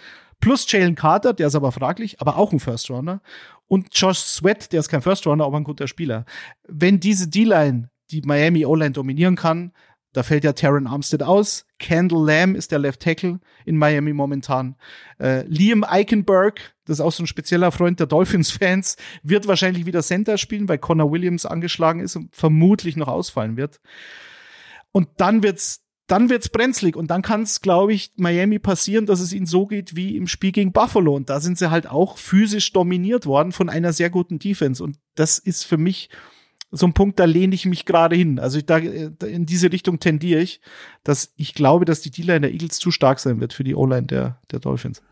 [0.40, 3.20] plus Jalen Carter, der ist aber fraglich, aber auch ein First Rounder
[3.68, 6.24] und Josh Sweat, der ist kein First Rounder, aber ein guter Spieler.
[6.66, 9.72] Wenn diese D-Line die Miami O-Line dominieren kann,
[10.12, 11.64] da fällt ja Taron Armstead aus.
[11.78, 14.76] Kendall Lamb ist der Left Tackle in Miami momentan.
[15.18, 20.02] Äh, Liam Eichenberg, das ist auch so ein spezieller Freund der Dolphins-Fans, wird wahrscheinlich wieder
[20.02, 23.80] Center spielen, weil Connor Williams angeschlagen ist und vermutlich noch ausfallen wird.
[24.92, 29.20] Und dann wird's dann wird's brenzlig und dann kann es, glaube ich, Miami passieren, dass
[29.20, 32.18] es ihnen so geht wie im Spiel gegen Buffalo und da sind sie halt auch
[32.18, 36.10] physisch dominiert worden von einer sehr guten Defense und das ist für mich
[36.72, 38.38] so ein Punkt, da lehne ich mich gerade hin.
[38.38, 40.60] Also ich, da, in diese Richtung tendiere ich,
[41.04, 44.06] dass ich glaube, dass die D-Line der Eagles zu stark sein wird für die O-Line
[44.06, 45.02] der, der Dolphins.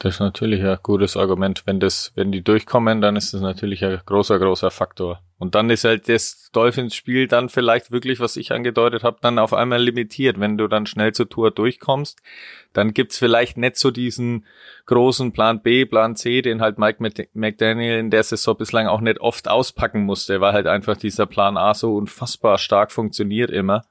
[0.00, 1.62] Das ist natürlich ein gutes Argument.
[1.66, 5.20] Wenn das, wenn die durchkommen, dann ist das natürlich ein großer, großer Faktor.
[5.38, 9.52] Und dann ist halt das Dolphins-Spiel dann vielleicht wirklich, was ich angedeutet habe, dann auf
[9.52, 10.40] einmal limitiert.
[10.40, 12.20] Wenn du dann schnell zur Tour durchkommst,
[12.72, 14.46] dann gibt's vielleicht nicht so diesen
[14.86, 17.02] großen Plan B, Plan C, den halt Mike
[17.32, 21.56] McDaniel in der Saison bislang auch nicht oft auspacken musste, weil halt einfach dieser Plan
[21.56, 23.84] A so unfassbar stark funktioniert immer.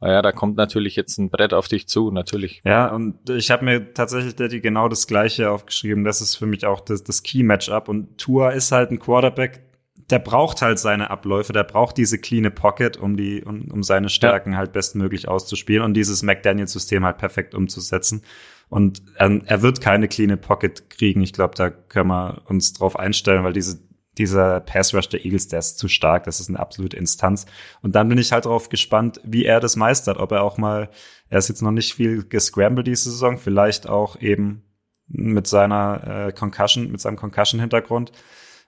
[0.00, 2.60] Naja, da kommt natürlich jetzt ein Brett auf dich zu, natürlich.
[2.64, 6.04] Ja, und ich habe mir tatsächlich Daddy, genau das Gleiche aufgeschrieben.
[6.04, 7.88] Das ist für mich auch das, das Key-Matchup.
[7.88, 9.62] Und Tua ist halt ein Quarterback,
[10.10, 14.08] der braucht halt seine Abläufe, der braucht diese cleane Pocket, um die, um, um seine
[14.08, 14.58] Stärken ja.
[14.58, 18.22] halt bestmöglich auszuspielen und dieses McDaniel-System halt perfekt umzusetzen.
[18.68, 21.22] Und ähm, er wird keine cleane Pocket kriegen.
[21.22, 23.78] Ich glaube, da können wir uns drauf einstellen, weil diese
[24.18, 27.46] dieser Pass Rush der Eagles, der ist zu stark, das ist eine absolute Instanz.
[27.82, 30.90] Und dann bin ich halt darauf gespannt, wie er das meistert, ob er auch mal,
[31.28, 34.62] er ist jetzt noch nicht viel gescrambled diese Saison, vielleicht auch eben
[35.08, 38.12] mit seiner äh, Concussion, mit seinem Concussion-Hintergrund.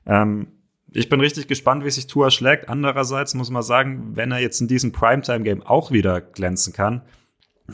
[0.06, 0.48] Ähm,
[0.92, 2.68] ich bin richtig gespannt, wie sich Tua schlägt.
[2.68, 7.02] Andererseits muss man sagen, wenn er jetzt in diesem Primetime-Game auch wieder glänzen kann,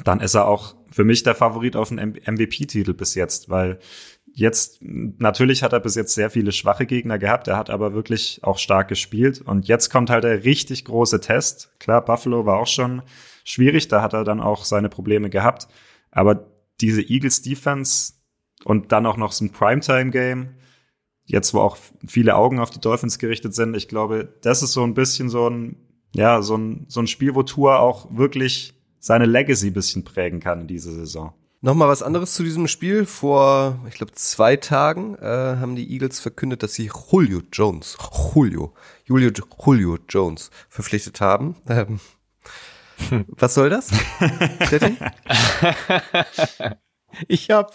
[0.02, 3.78] dann ist er auch für mich der Favorit auf den MVP-Titel bis jetzt, weil
[4.34, 8.40] jetzt, natürlich hat er bis jetzt sehr viele schwache Gegner gehabt, er hat aber wirklich
[8.42, 9.40] auch stark gespielt.
[9.40, 11.72] Und jetzt kommt halt der richtig große Test.
[11.78, 13.02] Klar, Buffalo war auch schon
[13.44, 15.68] schwierig, da hat er dann auch seine Probleme gehabt.
[16.10, 18.14] Aber diese Eagles Defense
[18.64, 20.56] und dann auch noch so ein Primetime-Game,
[21.26, 24.82] jetzt wo auch viele Augen auf die Dolphins gerichtet sind, ich glaube, das ist so
[24.82, 25.76] ein bisschen so ein,
[26.12, 30.62] ja, so ein, so ein Spiel, wo Tour auch wirklich seine Legacy bisschen prägen kann
[30.62, 31.34] in dieser Saison.
[31.64, 33.06] Nochmal was anderes zu diesem Spiel.
[33.06, 37.96] Vor, ich glaube, zwei Tagen äh, haben die Eagles verkündet, dass sie Julio Jones,
[38.34, 38.74] Julio,
[39.06, 39.30] Julio,
[39.64, 41.56] Julio Jones verpflichtet haben.
[41.66, 42.00] Ähm,
[43.28, 43.88] was soll das?
[47.28, 47.72] ich habe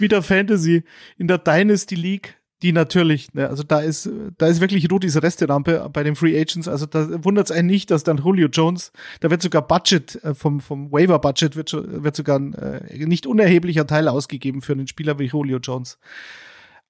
[0.00, 0.82] wieder Fantasy
[1.16, 5.88] in der Dynasty League die natürlich, ne, also da ist, da ist wirklich Rudis Resterampe
[5.92, 6.66] bei den Free Agents.
[6.66, 10.34] Also da wundert es einen nicht, dass dann Julio Jones, da wird sogar Budget äh,
[10.34, 14.88] vom, vom Waiver Budget wird, wird sogar ein äh, nicht unerheblicher Teil ausgegeben für einen
[14.88, 15.98] Spieler wie Julio Jones.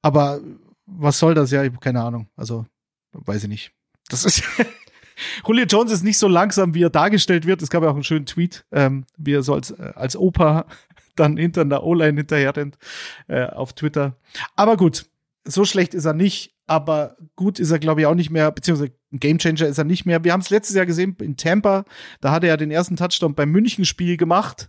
[0.00, 0.40] Aber
[0.87, 1.62] was soll das ja?
[1.62, 2.28] Ich habe keine Ahnung.
[2.37, 2.64] Also
[3.12, 3.72] weiß ich nicht.
[4.09, 4.42] Das ist
[5.46, 7.61] Julio Jones ist nicht so langsam, wie er dargestellt wird.
[7.61, 10.66] Es gab ja auch einen schönen Tweet, ähm, wie er so als, äh, als Opa
[11.16, 12.78] dann hinter einer O-Line hinterher rennt
[13.26, 14.16] äh, auf Twitter.
[14.57, 15.07] Aber gut,
[15.44, 18.92] so schlecht ist er nicht, aber gut ist er, glaube ich, auch nicht mehr, beziehungsweise
[19.12, 20.22] ein Gamechanger ist er nicht mehr.
[20.24, 21.85] Wir haben es letztes Jahr gesehen in Tampa,
[22.20, 24.68] da hat er ja den ersten Touchdown beim München-Spiel gemacht.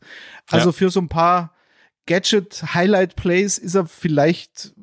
[0.49, 0.73] Also ja.
[0.73, 1.53] für so ein paar
[2.05, 4.73] Gadget-Highlight-Plays ist er vielleicht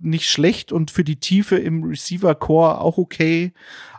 [0.00, 3.52] nicht schlecht und für die Tiefe im Receiver-Core auch okay.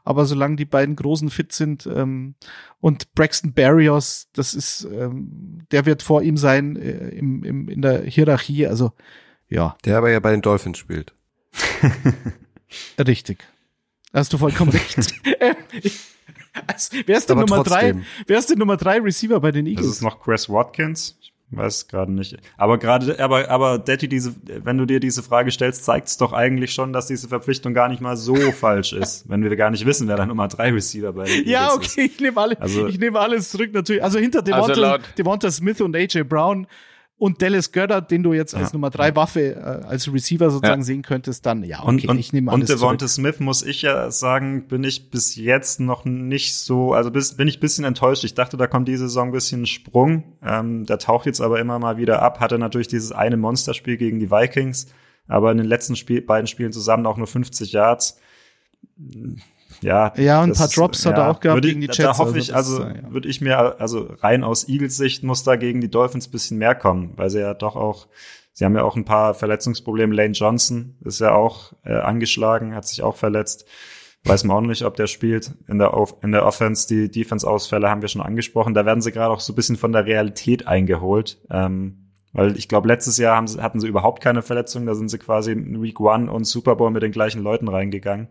[0.03, 2.35] Aber solange die beiden Großen fit sind ähm,
[2.79, 7.81] und Braxton Barrios, das ist, ähm, der wird vor ihm sein äh, im, im, in
[7.81, 8.67] der Hierarchie.
[8.67, 8.91] Also
[9.49, 9.75] ja.
[9.85, 11.13] Der aber ja bei den Dolphins spielt.
[13.07, 13.43] Richtig.
[14.13, 14.97] Hast du vollkommen recht.
[16.67, 17.95] also, wer ist denn Nummer drei?
[18.25, 19.85] Wer ist denn Nummer drei Receiver bei den Eagles?
[19.85, 21.17] Das ist noch Chris Watkins.
[21.21, 22.35] Ich weiß gerade nicht.
[22.57, 26.33] Aber gerade, aber, aber Daddy, diese, wenn du dir diese Frage stellst, zeigt es doch
[26.33, 29.85] eigentlich schon, dass diese Verpflichtung gar nicht mal so falsch ist, wenn wir gar nicht
[29.85, 31.97] wissen, wer der Nummer drei Receiver bei den Eagles Ja, okay, ist.
[31.97, 34.03] ich nehme alle, also, ich nehme alles zurück natürlich.
[34.03, 36.67] Also hinter Devonta, also Devonta Smith und AJ Brown
[37.19, 38.73] und Dallas Goddard, den du jetzt als ja.
[38.73, 40.85] Nummer drei Waffe, äh, als Receiver sozusagen ja.
[40.85, 43.81] sehen könntest, dann ja, okay, und, und, ich nehme alles Und Devonta Smith, muss ich
[43.81, 48.23] ja sagen, bin ich bis jetzt noch nicht so, also bis, bin ich bisschen enttäuscht.
[48.23, 50.23] Ich dachte, da kommt diese Saison ein bisschen Sprung.
[50.43, 54.19] Ähm, der taucht jetzt aber immer mal wieder ab, hatte natürlich dieses eine Monsterspiel gegen
[54.19, 54.87] die Vikings.
[55.27, 58.19] aber in den letzten Spiel, beiden Spielen zusammen auch nur 50 Yards.
[59.81, 61.97] Ja, ja, und ein paar Drops hat er auch gehabt würde, gegen die Jets.
[61.97, 63.11] Da hoffe ich, also, ja.
[63.11, 66.75] würde ich mir, also rein aus Eagles Sicht muss da gegen die Dolphins bisschen mehr
[66.75, 68.07] kommen, weil sie ja doch auch,
[68.53, 70.15] sie haben ja auch ein paar Verletzungsprobleme.
[70.15, 73.65] Lane Johnson ist ja auch äh, angeschlagen, hat sich auch verletzt.
[74.23, 75.53] Weiß man auch nicht, ob der spielt.
[75.67, 78.73] In der, in der Offense, die Defense-Ausfälle haben wir schon angesprochen.
[78.73, 81.37] Da werden sie gerade auch so ein bisschen von der Realität eingeholt.
[81.49, 84.85] Ähm, weil ich glaube, letztes Jahr haben sie, hatten sie überhaupt keine Verletzungen.
[84.85, 88.27] Da sind sie quasi in Week One und Super Bowl mit den gleichen Leuten reingegangen.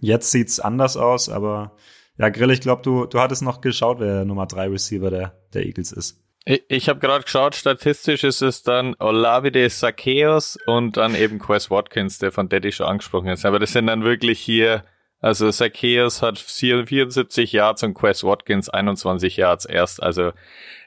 [0.00, 1.76] Jetzt sieht's anders aus, aber
[2.18, 5.34] ja, Grill, ich glaube, du, du hattest noch geschaut, wer der Nummer drei Receiver der,
[5.54, 6.22] der Eagles ist.
[6.44, 11.70] Ich, ich habe gerade geschaut, statistisch ist es dann Olavide Zacchaeus und dann eben Quest
[11.70, 13.44] Watkins, der von Daddy schon angesprochen ist.
[13.44, 14.84] Aber das sind dann wirklich hier
[15.20, 20.02] also Zacchaeus hat 74 Yards und Quest Watkins 21 Yards erst.
[20.02, 20.32] Also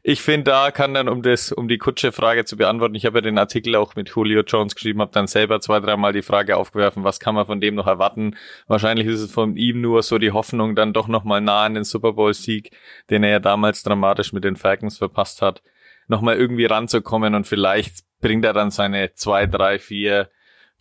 [0.02, 3.22] ich finde, da kann dann, um das, um die Kutsche-Frage zu beantworten, ich habe ja
[3.22, 7.04] den Artikel auch mit Julio Jones geschrieben, habe dann selber zwei, dreimal die Frage aufgeworfen,
[7.04, 8.36] was kann man von dem noch erwarten?
[8.68, 11.84] Wahrscheinlich ist es von ihm nur so die Hoffnung, dann doch nochmal nah an den
[11.84, 12.72] Super Bowl-Sieg,
[13.12, 15.62] den er ja damals dramatisch mit den Falcons verpasst hat,
[16.08, 20.30] nochmal irgendwie ranzukommen und vielleicht bringt er dann seine zwei, drei, vier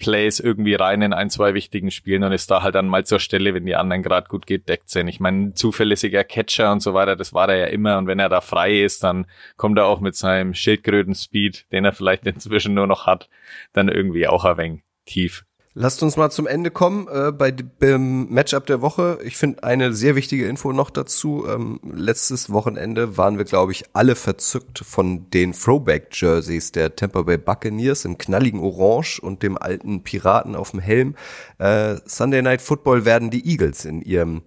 [0.02, 3.20] Plays irgendwie rein in ein, zwei wichtigen Spielen und ist da halt dann mal zur
[3.20, 5.06] Stelle, wenn die anderen gerade gut gedeckt sind.
[5.06, 8.28] Ich meine, zuverlässiger Catcher und so weiter, das war er ja immer und wenn er
[8.28, 12.88] da frei ist, dann kommt er auch mit seinem Schildkröten-Speed, den er vielleicht inzwischen nur
[12.88, 13.28] noch hat,
[13.72, 15.44] dann irgendwie auch ein wenig tief.
[15.74, 19.18] Lasst uns mal zum Ende kommen äh, bei dem Matchup der Woche.
[19.24, 21.46] Ich finde eine sehr wichtige Info noch dazu.
[21.48, 27.38] Ähm, letztes Wochenende waren wir, glaube ich, alle verzückt von den Throwback-Jerseys der Tampa Bay
[27.38, 31.14] Buccaneers im knalligen Orange und dem alten Piraten auf dem Helm.
[31.56, 34.42] Äh, Sunday Night Football werden die Eagles in ihrem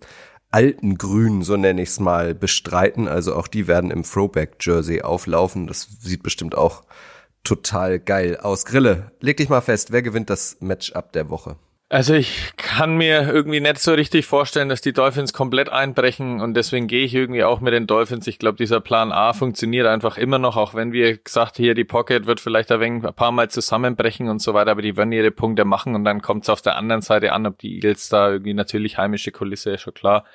[0.52, 3.08] alten Grün, so nenne ich es mal, bestreiten.
[3.08, 5.66] Also auch die werden im Throwback-Jersey auflaufen.
[5.66, 6.84] Das sieht bestimmt auch
[7.46, 8.66] total geil aus.
[8.66, 11.56] Grille, leg dich mal fest, wer gewinnt das Matchup der Woche?
[11.88, 16.56] Also ich kann mir irgendwie nicht so richtig vorstellen, dass die Dolphins komplett einbrechen und
[16.56, 18.26] deswegen gehe ich irgendwie auch mit den Dolphins.
[18.26, 21.84] Ich glaube, dieser Plan A funktioniert einfach immer noch, auch wenn wir gesagt hier die
[21.84, 25.12] Pocket wird vielleicht ein, wenig, ein paar Mal zusammenbrechen und so weiter, aber die werden
[25.12, 28.10] ihre Punkte machen und dann kommt es auf der anderen Seite an, ob die Eagles
[28.10, 30.26] da irgendwie natürlich heimische Kulisse, ist schon klar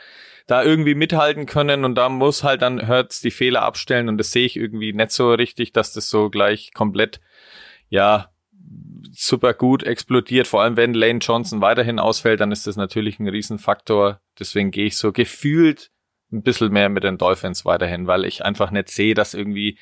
[0.50, 4.32] da irgendwie mithalten können und da muss halt dann Hurts die Fehler abstellen und das
[4.32, 7.20] sehe ich irgendwie nicht so richtig, dass das so gleich komplett,
[7.88, 8.30] ja,
[9.12, 10.48] super gut explodiert.
[10.48, 14.20] Vor allem wenn Lane Johnson weiterhin ausfällt, dann ist das natürlich ein Riesenfaktor.
[14.38, 15.90] Deswegen gehe ich so gefühlt
[16.32, 19.78] ein bisschen mehr mit den Dolphins weiterhin, weil ich einfach nicht sehe, dass irgendwie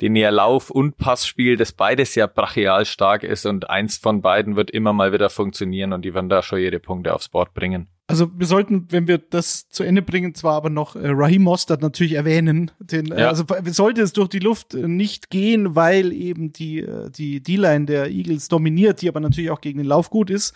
[0.00, 4.56] den ihr Lauf- und Passspiel, das beides ja brachial stark ist und eins von beiden
[4.56, 7.88] wird immer mal wieder funktionieren und die werden da schon ihre Punkte aufs Board bringen.
[8.10, 11.80] Also wir sollten, wenn wir das zu Ende bringen, zwar aber noch äh, Raheem Mostert
[11.80, 12.70] natürlich erwähnen.
[12.78, 13.28] Den, äh, ja.
[13.28, 17.86] Also sollte es durch die Luft äh, nicht gehen, weil eben die äh, die D-Line
[17.86, 20.54] der Eagles dominiert, die aber natürlich auch gegen den Lauf gut ist.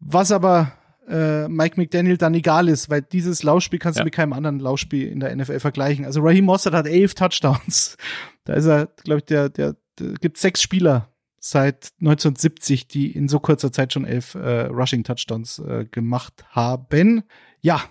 [0.00, 0.72] Was aber
[1.08, 4.02] äh, Mike McDaniel dann egal ist, weil dieses Laufspiel kannst ja.
[4.02, 6.04] du mit keinem anderen Laufspiel in der NFL vergleichen.
[6.04, 7.96] Also Raheem Mostert hat elf Touchdowns.
[8.44, 13.28] Da ist er, glaube ich, der, der, der gibt sechs Spieler seit 1970, die in
[13.28, 17.22] so kurzer Zeit schon elf äh, Rushing Touchdowns äh, gemacht haben.
[17.60, 17.82] Ja,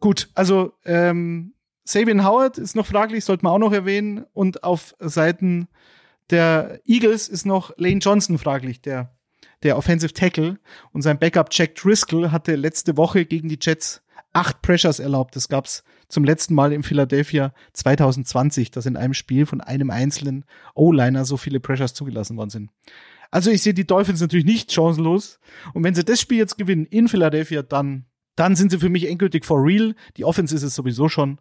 [0.00, 0.28] gut.
[0.34, 4.24] Also ähm, Sabian Howard ist noch fraglich, sollte man auch noch erwähnen.
[4.32, 5.68] Und auf Seiten
[6.30, 9.10] der Eagles ist noch Lane Johnson fraglich, der
[9.62, 10.58] der Offensive Tackle.
[10.92, 14.02] Und sein Backup Jack Driscoll hatte letzte Woche gegen die Jets
[14.32, 15.36] acht Pressures erlaubt.
[15.36, 20.44] Das gab's zum letzten Mal in Philadelphia 2020, dass in einem Spiel von einem einzelnen
[20.74, 22.70] O-Liner so viele Pressures zugelassen worden sind.
[23.30, 25.38] Also ich sehe die Dolphins natürlich nicht chancenlos.
[25.72, 29.08] Und wenn sie das Spiel jetzt gewinnen in Philadelphia, dann, dann sind sie für mich
[29.08, 29.94] endgültig for real.
[30.16, 31.40] Die Offense ist es sowieso schon.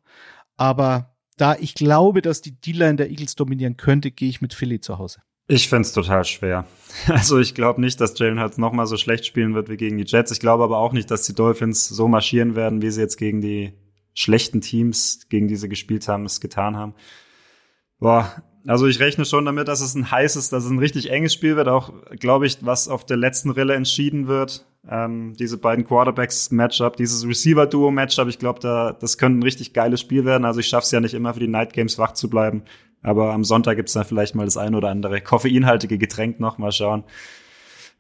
[0.56, 4.82] Aber da ich glaube, dass die D-Line der Eagles dominieren könnte, gehe ich mit Philly
[4.82, 5.22] zu Hause.
[5.52, 6.66] Ich find's total schwer.
[7.08, 9.98] Also ich glaube nicht, dass Jalen Hurts noch mal so schlecht spielen wird wie gegen
[9.98, 10.32] die Jets.
[10.32, 13.42] Ich glaube aber auch nicht, dass die Dolphins so marschieren werden, wie sie jetzt gegen
[13.42, 13.74] die
[14.16, 16.96] schlechten Teams, gegen die sie gespielt haben, es getan haben.
[18.00, 21.34] Boah, also ich rechne schon damit, dass es ein heißes, dass es ein richtig enges
[21.34, 21.68] Spiel wird.
[21.68, 24.66] Auch, glaube ich, was auf der letzten Rille entschieden wird.
[24.90, 30.26] Ähm, diese beiden Quarterbacks-Matchup, dieses Receiver-Duo-Matchup, ich glaube, da, das könnte ein richtig geiles Spiel
[30.26, 30.46] werden.
[30.46, 32.64] Also ich schaffe es ja nicht immer für die Night Games wach zu bleiben.
[33.02, 36.58] Aber am Sonntag gibt's dann vielleicht mal das ein oder andere koffeinhaltige Getränk noch.
[36.58, 37.04] Mal schauen.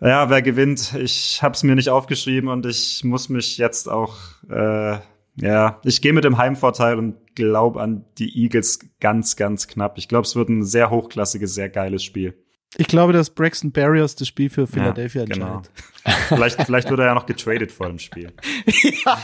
[0.02, 0.94] Ja, wer gewinnt?
[0.96, 4.18] Ich habe es mir nicht aufgeschrieben und ich muss mich jetzt auch,
[4.50, 4.98] äh,
[5.36, 9.98] ja, ich gehe mit dem Heimvorteil und glaube an die Eagles ganz, ganz knapp.
[9.98, 12.34] Ich glaube, es wird ein sehr hochklassiges, sehr geiles Spiel.
[12.78, 15.58] Ich glaube, dass Braxton Barriers das Spiel für Philadelphia ja, genau.
[15.58, 15.72] entscheidet.
[16.28, 18.32] vielleicht, vielleicht wird er ja noch getradet vor dem Spiel.
[19.06, 19.18] ja.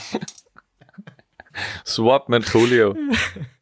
[1.85, 2.95] Swap mit Julio.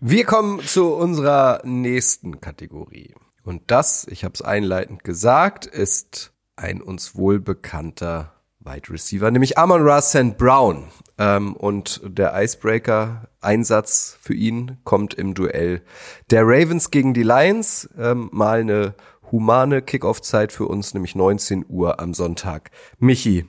[0.00, 3.16] Wir kommen zu unserer nächsten Kategorie.
[3.42, 9.82] Und das, ich habe es einleitend gesagt, ist ein uns wohlbekannter Wide Receiver, nämlich Amon
[9.82, 10.38] Ra St.
[10.38, 10.84] Brown.
[11.18, 15.82] Ähm, und der Icebreaker-Einsatz für ihn kommt im Duell
[16.30, 17.88] der Ravens gegen die Lions.
[17.98, 18.94] Ähm, mal eine
[19.32, 22.70] humane Kickoff-Zeit für uns, nämlich 19 Uhr am Sonntag.
[23.00, 23.46] Michi,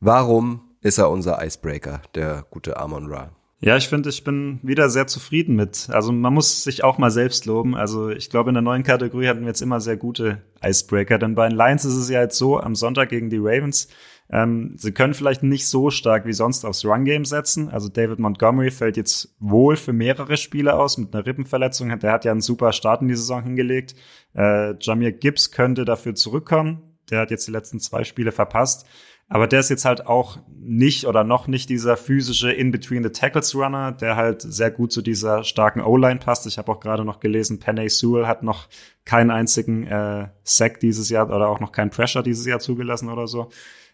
[0.00, 3.30] warum ist er unser Icebreaker, der gute Amon Ra?
[3.64, 5.88] Ja, ich finde, ich bin wieder sehr zufrieden mit.
[5.90, 7.74] Also man muss sich auch mal selbst loben.
[7.74, 11.16] Also ich glaube, in der neuen Kategorie hatten wir jetzt immer sehr gute Icebreaker.
[11.16, 13.88] Denn bei den Lions ist es ja jetzt so, am Sonntag gegen die Ravens,
[14.28, 17.70] ähm, sie können vielleicht nicht so stark wie sonst aufs Run-Game setzen.
[17.70, 21.98] Also David Montgomery fällt jetzt wohl für mehrere Spiele aus mit einer Rippenverletzung.
[22.00, 23.94] Der hat ja einen super Start in die Saison hingelegt.
[24.34, 26.82] Äh, Jamir Gibbs könnte dafür zurückkommen.
[27.10, 28.86] Der hat jetzt die letzten zwei Spiele verpasst.
[29.34, 34.42] Aber der ist jetzt halt auch nicht oder noch nicht dieser physische In-Between-the-Tackles-Runner, der halt
[34.42, 36.46] sehr gut zu dieser starken O-Line passt.
[36.46, 38.68] Ich habe auch gerade noch gelesen, Penny Sewell hat noch
[39.04, 43.26] keinen einzigen äh, Sack dieses Jahr oder auch noch keinen Pressure dieses Jahr zugelassen oder
[43.26, 43.50] so.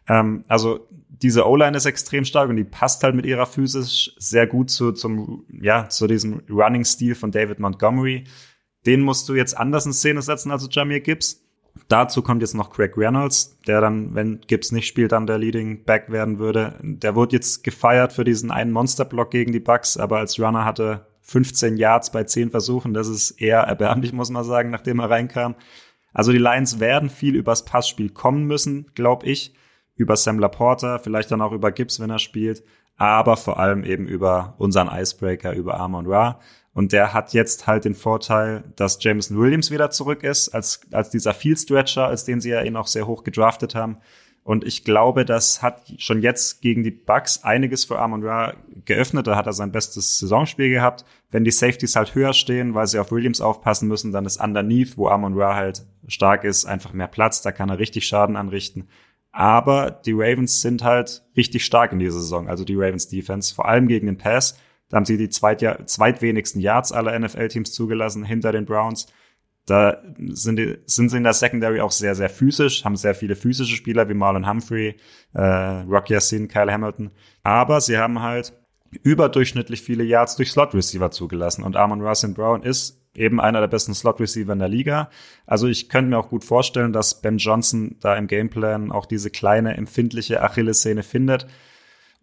[0.07, 4.47] Ähm, also diese O-Line ist extrem stark und die passt halt mit ihrer Physis sehr
[4.47, 8.25] gut zu, zum, ja, zu diesem Running-Stil von David Montgomery.
[8.85, 11.43] Den musst du jetzt anders in Szene setzen als Jamir Gibbs.
[11.91, 15.83] Dazu kommt jetzt noch Craig Reynolds, der dann, wenn Gibbs nicht spielt, dann der Leading
[15.85, 16.79] Back werden würde.
[16.83, 21.07] Der wurde jetzt gefeiert für diesen einen Monsterblock gegen die Bucks, aber als Runner hatte
[21.23, 22.95] 15 Yards bei 10 Versuchen.
[22.95, 25.57] Das ist eher erbärmlich, muss man sagen, nachdem er reinkam.
[26.13, 29.53] Also die Lions werden viel übers Passspiel kommen müssen, glaube ich.
[29.97, 32.63] Über Sam Laporta, vielleicht dann auch über Gibbs, wenn er spielt.
[32.99, 36.39] Aber vor allem eben über unseren Icebreaker, über Amon Ra.
[36.73, 41.11] Und der hat jetzt halt den Vorteil, dass Jameson Williams wieder zurück ist, als, als
[41.11, 43.99] dieser Field Stretcher, als den sie ja ihn auch sehr hoch gedraftet haben.
[44.43, 48.55] Und ich glaube, das hat schon jetzt gegen die Bucks einiges für Amon Ra
[48.85, 49.27] geöffnet.
[49.27, 51.05] Da hat er sein bestes Saisonspiel gehabt.
[51.31, 54.97] Wenn die Safeties halt höher stehen, weil sie auf Williams aufpassen müssen, dann ist underneath,
[54.97, 57.43] wo Amon Ra halt stark ist, einfach mehr Platz.
[57.43, 58.89] Da kann er richtig Schaden anrichten.
[59.31, 62.49] Aber die Ravens sind halt richtig stark in dieser Saison.
[62.49, 64.59] Also die Ravens Defense, vor allem gegen den Pass.
[64.91, 69.07] Da haben sie die zweit zweitwenigsten Yards aller NFL-Teams zugelassen hinter den Browns.
[69.67, 73.37] Da sind, die, sind sie in der Secondary auch sehr, sehr physisch, haben sehr viele
[73.37, 74.97] physische Spieler wie Marlon Humphrey,
[75.33, 77.11] äh, Rocky Yassin, Kyle Hamilton.
[77.45, 78.53] Aber sie haben halt
[79.03, 81.63] überdurchschnittlich viele Yards durch Slot-Receiver zugelassen.
[81.63, 85.09] Und Amon Russell Brown ist eben einer der besten Slot-Receiver in der Liga.
[85.47, 89.31] Also ich könnte mir auch gut vorstellen, dass Ben Johnson da im Gameplan auch diese
[89.31, 91.47] kleine, empfindliche Achillessehne findet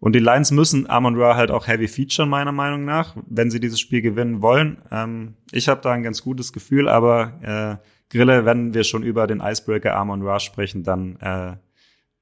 [0.00, 3.58] und die Lions müssen Amon Ra halt auch heavy featuren, meiner Meinung nach, wenn sie
[3.58, 4.82] dieses Spiel gewinnen wollen.
[4.92, 9.26] Ähm, ich habe da ein ganz gutes Gefühl, aber äh, Grille, wenn wir schon über
[9.26, 11.56] den Icebreaker Amon Ra sprechen, dann äh,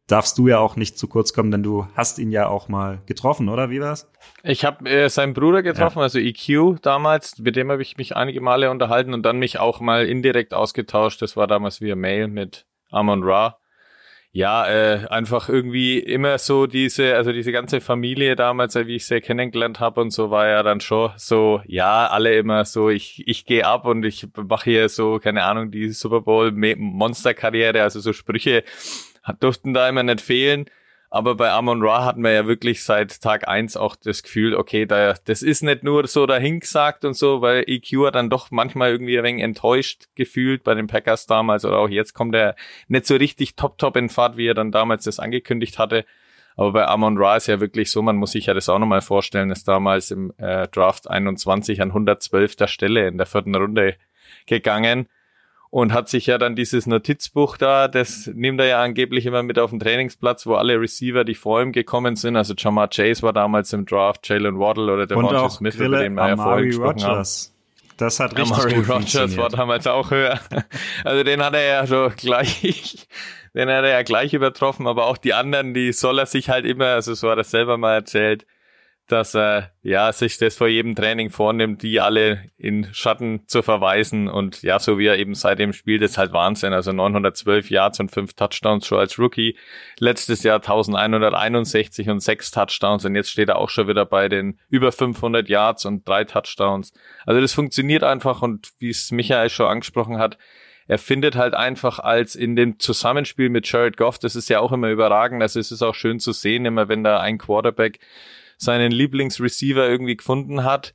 [0.07, 3.03] darfst du ja auch nicht zu kurz kommen, denn du hast ihn ja auch mal
[3.05, 4.11] getroffen, oder wie war's?
[4.43, 6.05] Ich habe äh, seinen Bruder getroffen, ja.
[6.05, 9.81] also EQ damals, mit dem habe ich mich einige Male unterhalten und dann mich auch
[9.81, 11.21] mal indirekt ausgetauscht.
[11.21, 13.59] Das war damals via Mail mit Amon Ra
[14.37, 19.22] ja, äh, einfach irgendwie immer so diese, also diese ganze Familie damals, wie ich sie
[19.22, 23.46] kennengelernt habe und so, war ja dann schon so, ja, alle immer so, ich, ich
[23.46, 28.12] gehe ab und ich mache hier so, keine Ahnung, die Super Bowl Monster-Karriere, also so
[28.12, 28.62] Sprüche
[29.40, 30.66] durften da immer nicht fehlen.
[31.17, 34.85] Aber bei Amon Ra hatten wir ja wirklich seit Tag eins auch das Gefühl, okay,
[34.85, 38.91] da, das ist nicht nur so dahingesagt und so, weil EQ hat dann doch manchmal
[38.91, 42.55] irgendwie ein wenig enttäuscht gefühlt bei den Packers damals oder auch jetzt kommt er
[42.89, 46.05] nicht so richtig top top in Fahrt, wie er dann damals das angekündigt hatte.
[46.55, 49.01] Aber bei Amon Ra ist ja wirklich so, man muss sich ja das auch nochmal
[49.01, 52.57] vorstellen, ist damals im äh, Draft 21 an 112.
[52.67, 53.97] Stelle in der vierten Runde
[54.45, 55.09] gegangen
[55.77, 59.59] und hat sich ja dann dieses Notizbuch da, das nimmt er ja angeblich immer mit
[59.59, 63.35] auf den Trainingsplatz, wo alle Receiver, die vor ihm gekommen sind, also Jamar Chase war
[63.35, 66.65] damals im Draft, Jalen Waddle oder der Devonta Smith, Grille, über den wir ja vorher
[66.65, 67.53] gesprochen Rogers.
[67.53, 67.97] haben.
[67.99, 70.41] Das hat richtig Amari gut Rogers war damals auch höher.
[71.05, 73.07] Also den hat er ja so gleich,
[73.55, 76.65] den hat er ja gleich übertroffen, aber auch die anderen, die soll er sich halt
[76.65, 78.47] immer, also so hat er selber mal erzählt,
[79.07, 84.29] dass er ja sich das vor jedem Training vornimmt, die alle in Schatten zu verweisen
[84.29, 86.73] und ja, so wie er eben seitdem spielt, ist halt Wahnsinn.
[86.73, 89.57] Also 912 Yards und fünf Touchdowns schon als Rookie.
[89.99, 94.59] Letztes Jahr 1161 und sechs Touchdowns und jetzt steht er auch schon wieder bei den
[94.69, 96.92] über 500 Yards und drei Touchdowns.
[97.25, 100.37] Also das funktioniert einfach und wie es Michael schon angesprochen hat,
[100.88, 104.73] er findet halt einfach als in dem Zusammenspiel mit Jared Goff, das ist ja auch
[104.73, 107.99] immer überragend, also es ist auch schön zu sehen, immer wenn da ein Quarterback
[108.57, 110.95] seinen Lieblingsreceiver irgendwie gefunden hat.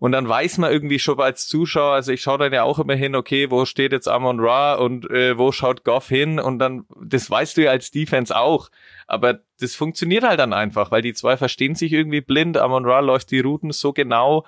[0.00, 2.94] Und dann weiß man irgendwie schon als Zuschauer, also ich schaue dann ja auch immer
[2.94, 6.84] hin, okay, wo steht jetzt Amon Ra und äh, wo schaut Goff hin und dann,
[7.02, 8.70] das weißt du ja als Defense auch.
[9.08, 12.56] Aber das funktioniert halt dann einfach, weil die zwei verstehen sich irgendwie blind.
[12.58, 14.46] Amon Ra läuft die Routen so genau,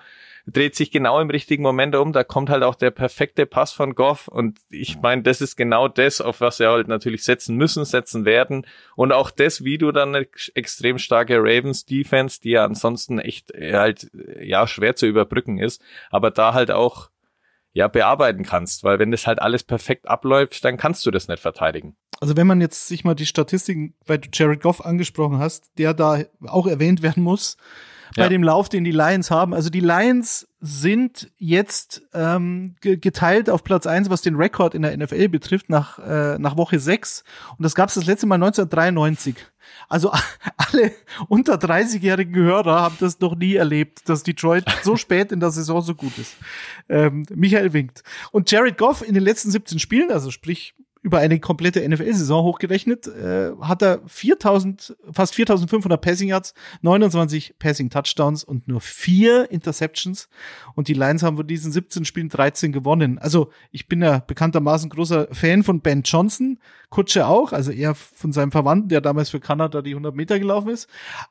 [0.53, 2.13] dreht sich genau im richtigen Moment um.
[2.13, 4.29] Da kommt halt auch der perfekte Pass von Goff.
[4.29, 8.25] Und ich meine, das ist genau das, auf was sie halt natürlich setzen müssen, setzen
[8.25, 8.67] werden.
[8.97, 13.53] Und auch das, wie du dann eine extrem starke Ravens Defense, die ja ansonsten echt
[13.53, 17.11] äh, halt, ja, schwer zu überbrücken ist, aber da halt auch
[17.73, 21.41] ja, bearbeiten kannst, weil wenn das halt alles perfekt abläuft, dann kannst du das nicht
[21.41, 21.97] verteidigen.
[22.21, 25.95] Also wenn man jetzt sich mal die Statistiken, weil du Jared Goff angesprochen hast, der
[25.95, 27.57] da auch erwähnt werden muss,
[28.17, 28.29] bei ja.
[28.29, 29.55] dem Lauf, den die Lions haben.
[29.55, 34.97] Also die Lions sind jetzt ähm, geteilt auf Platz eins, was den Rekord in der
[34.97, 37.25] NFL betrifft, nach, äh, nach Woche sechs.
[37.57, 39.37] Und das gab es das letzte Mal 1993.
[39.89, 40.13] Also
[40.57, 40.93] alle
[41.29, 45.81] unter 30-jährigen Hörer haben das noch nie erlebt, dass Detroit so spät in der Saison
[45.81, 46.37] so gut ist.
[46.89, 48.03] Ähm, Michael winkt.
[48.33, 53.07] Und Jared Goff in den letzten 17 Spielen, also sprich über eine komplette NFL-Saison hochgerechnet,
[53.07, 60.29] äh, hat er 4000, fast 4500 Passing Yards, 29 Passing Touchdowns und nur vier Interceptions.
[60.75, 63.19] Und die Lions haben von diesen 17 Spielen 13 gewonnen.
[63.19, 66.59] Also ich bin ja bekanntermaßen großer Fan von Ben Johnson,
[66.91, 70.69] Kutsche auch, also eher von seinem Verwandten, der damals für Kanada die 100 Meter gelaufen
[70.69, 70.87] ist.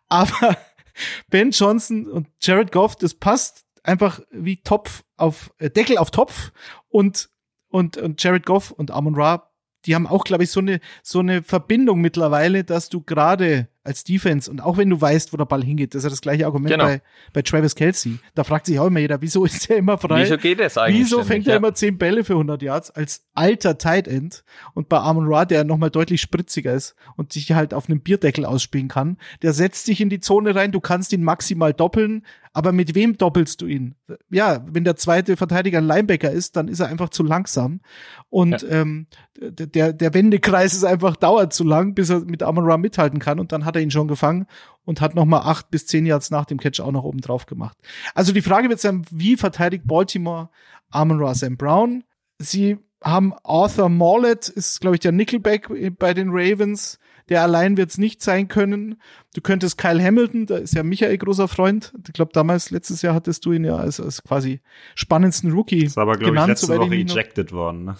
[0.07, 0.57] Aber
[1.29, 6.51] Ben Johnson und Jared Goff, das passt einfach wie Topf auf äh, Deckel auf Topf
[6.89, 7.29] und
[7.71, 9.48] und, und Jared Goff und Amon Ra
[9.85, 14.03] die haben auch, glaube ich, so eine, so eine Verbindung mittlerweile, dass du gerade als
[14.03, 16.45] Defense und auch wenn du weißt, wo der Ball hingeht, das ist ja das gleiche
[16.45, 16.85] Argument genau.
[16.85, 17.01] bei,
[17.33, 18.19] bei Travis Kelsey.
[18.35, 20.23] Da fragt sich auch immer jeder, wieso ist er immer frei?
[20.23, 21.05] Wieso geht es eigentlich?
[21.05, 21.57] Wieso fängt er ja.
[21.57, 25.63] immer zehn Bälle für 100 Yards als alter Tight End und bei Amon Ra, der
[25.63, 30.01] nochmal deutlich spritziger ist und sich halt auf einem Bierdeckel ausspielen kann, der setzt sich
[30.01, 33.95] in die Zone rein, du kannst ihn maximal doppeln, aber mit wem doppelst du ihn?
[34.29, 37.81] Ja, wenn der zweite Verteidiger ein Linebacker ist, dann ist er einfach zu langsam.
[38.29, 38.81] Und ja.
[38.81, 39.07] ähm,
[39.39, 43.39] der, der Wendekreis ist einfach dauert zu lang, bis er mit Amon Ra mithalten kann.
[43.39, 44.47] Und dann hat er ihn schon gefangen
[44.83, 47.77] und hat nochmal acht bis zehn Yards nach dem Catch auch noch oben drauf gemacht.
[48.15, 50.49] Also die Frage wird sein, wie verteidigt Baltimore
[50.89, 52.03] Amon Ra Sam Brown?
[52.39, 56.99] Sie haben Arthur Mollett, ist, glaube ich, der Nickelback bei den Ravens
[57.29, 59.01] der allein wird es nicht sein können.
[59.33, 61.93] Du könntest Kyle Hamilton, da ist ja Michael großer Freund.
[62.07, 64.61] Ich glaube, damals, letztes Jahr hattest du ihn ja als, als quasi
[64.95, 67.85] spannendsten Rookie ist aber, glaube ich, letzte Woche ejected worden.
[67.85, 67.95] Ne?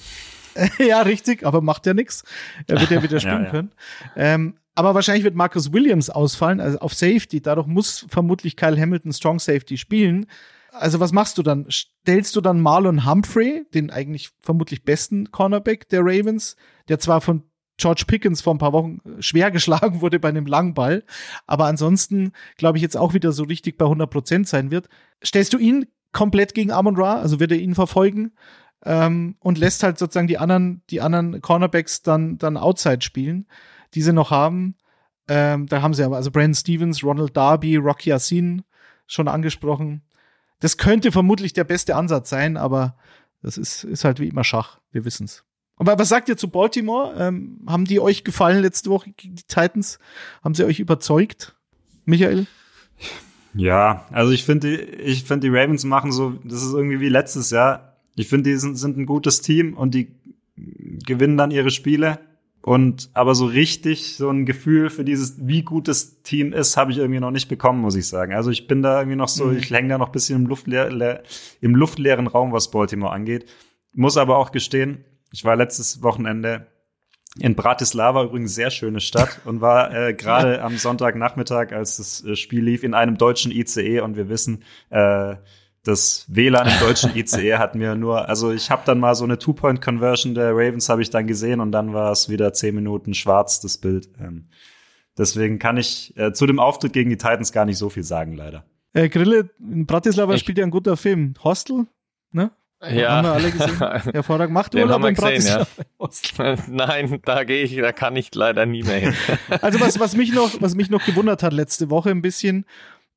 [0.80, 2.24] ja, richtig, aber macht ja nichts.
[2.68, 3.52] Er wird ja wieder spielen ja, ja.
[3.52, 3.72] können.
[4.16, 7.42] Ähm, aber wahrscheinlich wird Marcus Williams ausfallen, also auf Safety.
[7.42, 10.26] Dadurch muss vermutlich Kyle Hamilton Strong Safety spielen.
[10.72, 11.68] Also was machst du dann?
[11.70, 16.56] Stellst du dann Marlon Humphrey, den eigentlich vermutlich besten Cornerback der Ravens,
[16.88, 17.44] der zwar von
[17.80, 21.04] George Pickens vor ein paar Wochen schwer geschlagen wurde bei einem langen Ball,
[21.48, 24.90] aber ansonsten glaube ich jetzt auch wieder so richtig bei 100 Prozent sein wird.
[25.24, 28.32] Stellst du ihn komplett gegen Amon Ra, also wird er ihn verfolgen
[28.86, 33.48] ähm, und lässt halt sozusagen die anderen, die anderen Cornerbacks dann, dann Outside spielen,
[33.94, 34.76] die sie noch haben.
[35.28, 38.64] Ähm, da haben sie aber, also Brandon Stevens, Ronald Darby, Rocky Yassin
[39.06, 40.04] schon angesprochen.
[40.60, 42.98] Das könnte vermutlich der beste Ansatz sein, aber
[43.42, 44.80] das ist, ist halt wie immer Schach.
[44.92, 45.46] Wir wissen's.
[45.80, 47.16] Aber was sagt ihr zu Baltimore?
[47.18, 49.98] Ähm, haben die euch gefallen letzte Woche gegen die Titans?
[50.44, 51.56] Haben sie euch überzeugt,
[52.06, 52.46] Michael?
[53.54, 57.50] Ja, also ich finde, ich finde die Ravens machen so, das ist irgendwie wie letztes
[57.50, 57.98] Jahr.
[58.16, 60.12] Ich finde, die sind, sind ein gutes Team und die
[61.06, 62.20] gewinnen dann ihre Spiele.
[62.62, 66.92] Und aber so richtig so ein Gefühl für dieses, wie gut das Team ist, habe
[66.92, 68.34] ich irgendwie noch nicht bekommen, muss ich sagen.
[68.34, 69.58] Also ich bin da irgendwie noch so, mhm.
[69.58, 71.24] ich hänge da noch ein bisschen im, luftleer,
[71.62, 73.46] im luftleeren Raum, was Baltimore angeht.
[73.94, 76.68] Muss aber auch gestehen, ich war letztes Wochenende
[77.38, 80.64] in Bratislava, übrigens sehr schöne Stadt, und war äh, gerade ja.
[80.64, 85.36] am Sonntagnachmittag, als das äh, Spiel lief, in einem deutschen ICE und wir wissen, äh,
[85.84, 89.38] das WLAN im deutschen ICE hat mir nur, also ich habe dann mal so eine
[89.38, 93.62] Two-Point-Conversion der Ravens habe ich dann gesehen und dann war es wieder zehn Minuten schwarz,
[93.62, 94.10] das Bild.
[94.20, 94.50] Ähm,
[95.18, 98.34] deswegen kann ich äh, zu dem Auftritt gegen die Titans gar nicht so viel sagen,
[98.34, 98.66] leider.
[98.94, 101.36] Äh, Grille, in Bratislava ich spielt ja ein guter Film.
[101.44, 101.86] Hostel,
[102.32, 102.52] ne?
[102.82, 103.18] Ja.
[103.18, 103.78] Haben wir alle gesehen.
[104.14, 104.54] Hervorragend.
[104.54, 106.58] Macht Den Urlaub wir gesehen, ja.
[106.68, 109.14] Nein, da gehe ich, da kann ich leider nie mehr hin.
[109.62, 112.66] also was, was mich noch, was mich noch gewundert hat letzte Woche ein bisschen,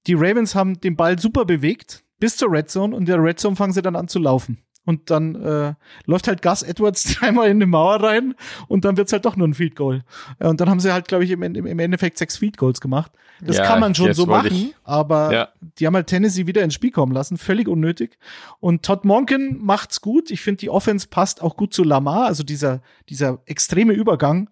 [0.06, 3.38] die Ravens haben den Ball super bewegt bis zur Red Zone und in der Red
[3.38, 5.74] Zone fangen sie dann an zu laufen und dann äh,
[6.06, 8.34] läuft halt Gus Edwards dreimal in die Mauer rein
[8.68, 10.02] und dann wird's halt doch nur ein Field Goal.
[10.38, 13.12] Äh, und dann haben sie halt, glaube ich, im, im Endeffekt sechs Field Goals gemacht.
[13.40, 15.48] Das ja, kann man schon so machen, ich, aber ja.
[15.78, 18.18] die haben halt Tennessee wieder ins Spiel kommen lassen, völlig unnötig.
[18.60, 20.30] Und Todd Monken macht's gut.
[20.30, 24.48] Ich finde, die Offense passt auch gut zu Lamar, also dieser, dieser extreme Übergang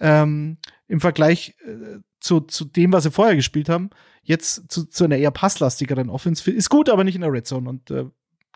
[0.00, 0.58] ähm,
[0.88, 3.90] im Vergleich äh, zu, zu dem, was sie vorher gespielt haben.
[4.22, 7.68] Jetzt zu, zu einer eher passlastigeren Offense ist gut, aber nicht in der Red Zone.
[7.68, 8.06] Und äh,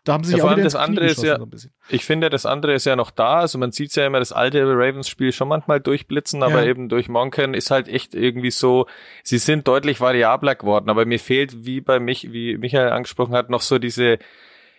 [0.03, 1.71] da haben sie Ja, sich vor auch wieder das andere ist ja- so ein bisschen.
[1.89, 3.39] Ich finde, das andere ist ja, ich finde, das andere ist ja noch da.
[3.39, 6.69] Also man sieht ja immer das alte Ravens-Spiel schon manchmal durchblitzen, aber Ja.
[6.69, 8.87] eben durch Monken ist halt echt irgendwie so,
[9.23, 13.49] sie sind deutlich variabler geworden, aber mir fehlt, wie bei mich, wie Michael angesprochen hat,
[13.49, 14.17] noch so diese,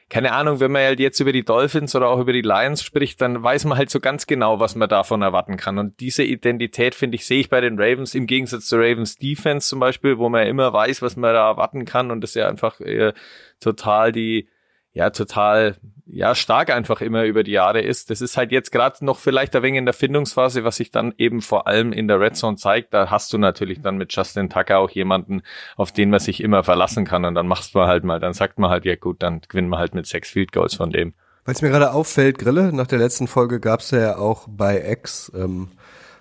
[0.09, 3.21] keine Ahnung, wenn man halt jetzt über die Dolphins oder auch über die Lions spricht,
[3.23, 5.79] dann weiß man halt so ganz genau, was man davon erwarten kann.
[5.79, 9.69] Und diese Identität, finde ich, sehe ich bei den Ravens im Gegensatz zur Ravens Defense
[9.69, 12.47] zum Beispiel, wo man ja immer weiß, was man da erwarten kann und das ja
[12.49, 13.15] einfach äh,
[13.61, 14.49] total die,
[14.95, 15.77] ja, total,
[16.07, 18.11] ja, stark einfach immer über die Jahre ist.
[18.11, 21.15] Das ist halt jetzt gerade noch vielleicht ein wenig in der Findungsphase, was sich dann
[21.17, 22.93] eben vor allem in der Red Zone zeigt.
[22.93, 25.43] Da hast du natürlich dann mit Justin Tucker auch jemanden,
[25.77, 28.59] auf den man sich immer verlassen kann und dann machst man halt mal, dann sagt
[28.59, 31.15] man halt, ja gut, dann gewinnen wir halt mit sechs Field Goals von dem.
[31.45, 34.91] Weil es mir gerade auffällt, Grille, nach der letzten Folge gab es ja auch bei
[34.91, 35.71] X ähm,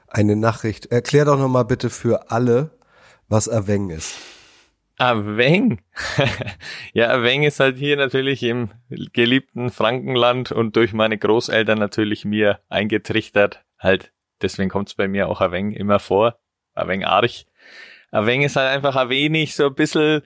[0.07, 0.87] eine Nachricht.
[0.87, 2.71] Erklär doch nochmal bitte für alle,
[3.27, 4.15] was Aveng ist.
[5.01, 5.81] Aveng.
[6.93, 8.69] ja, Aveng ist halt hier natürlich im
[9.13, 13.63] geliebten Frankenland und durch meine Großeltern natürlich mir eingetrichtert.
[13.79, 14.11] Halt,
[14.43, 16.37] deswegen kommt's bei mir auch Aveng immer vor.
[16.75, 17.47] Aveng Arch.
[18.11, 20.21] Aveng ist halt einfach ein wenig so ein bisschen,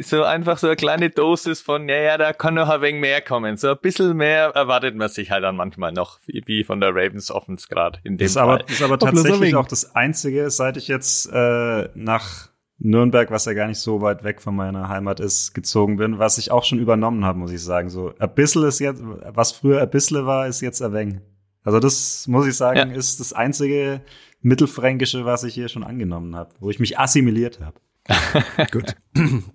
[0.00, 3.20] so einfach so eine kleine Dosis von, ja, ja, da kann noch ein wenig mehr
[3.22, 3.56] kommen.
[3.56, 7.32] So ein bisschen mehr erwartet man sich halt dann manchmal noch, wie, von der Ravens
[7.32, 8.44] Offense gerade in dem Das ist Fall.
[8.44, 13.46] aber, das ist aber tatsächlich auch das Einzige, seit ich jetzt äh, nach Nürnberg, was
[13.46, 16.64] ja gar nicht so weit weg von meiner Heimat ist, gezogen bin, was ich auch
[16.64, 17.88] schon übernommen habe, muss ich sagen.
[17.88, 21.20] So, ein bisschen ist jetzt, was früher ein bisschen war, ist jetzt ein wenig.
[21.64, 22.96] Also das, muss ich sagen, Ja.
[22.96, 24.02] ist das einzige
[24.42, 27.80] Mittelfränkische, was ich hier schon angenommen habe, wo ich mich assimiliert habe.
[28.70, 28.94] Gut,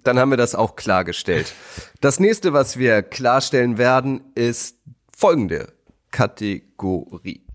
[0.03, 1.53] dann haben wir das auch klargestellt.
[2.01, 4.78] Das nächste, was wir klarstellen werden, ist
[5.15, 5.72] folgende
[6.11, 7.45] Kategorie.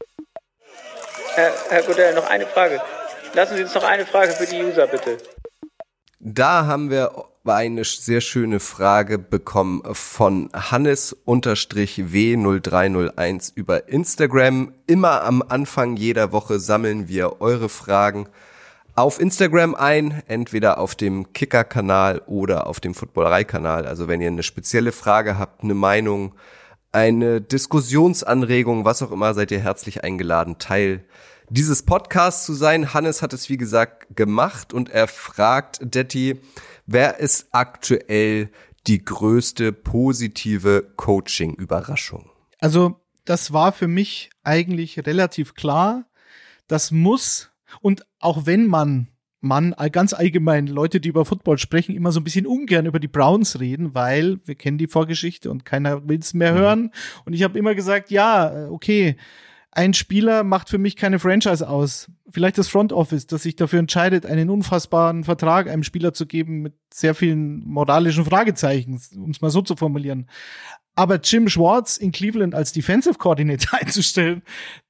[1.34, 2.80] Herr, Herr Godell, noch eine Frage.
[3.34, 5.18] Lassen Sie uns noch eine Frage für die User, bitte.
[6.28, 7.12] Da haben wir
[7.44, 14.72] eine sehr schöne Frage bekommen von Hannes-W0301 über Instagram.
[14.88, 18.28] Immer am Anfang jeder Woche sammeln wir eure Fragen
[18.96, 23.86] auf Instagram ein, entweder auf dem Kicker-Kanal oder auf dem Footballerei-Kanal.
[23.86, 26.34] Also wenn ihr eine spezielle Frage habt, eine Meinung,
[26.90, 31.04] eine Diskussionsanregung, was auch immer, seid ihr herzlich eingeladen, Teil
[31.48, 32.94] dieses Podcasts zu sein.
[32.94, 36.40] Hannes hat es, wie gesagt, gemacht und er fragt Detti,
[36.86, 38.50] wer ist aktuell
[38.86, 42.30] die größte positive Coaching-Überraschung?
[42.58, 46.06] Also, das war für mich eigentlich relativ klar.
[46.68, 49.08] Das muss, und auch wenn man,
[49.40, 53.08] man ganz allgemein, Leute, die über Football sprechen, immer so ein bisschen ungern über die
[53.08, 56.92] Browns reden, weil wir kennen die Vorgeschichte und keiner will es mehr hören.
[57.24, 59.16] Und ich habe immer gesagt, ja, äh, okay,
[59.76, 62.10] ein Spieler macht für mich keine Franchise aus.
[62.30, 66.62] Vielleicht das Front Office, das sich dafür entscheidet, einen unfassbaren Vertrag einem Spieler zu geben
[66.62, 70.30] mit sehr vielen moralischen Fragezeichen, um es mal so zu formulieren.
[70.94, 74.42] Aber Jim Schwartz in Cleveland als Defensive Coordinator einzustellen,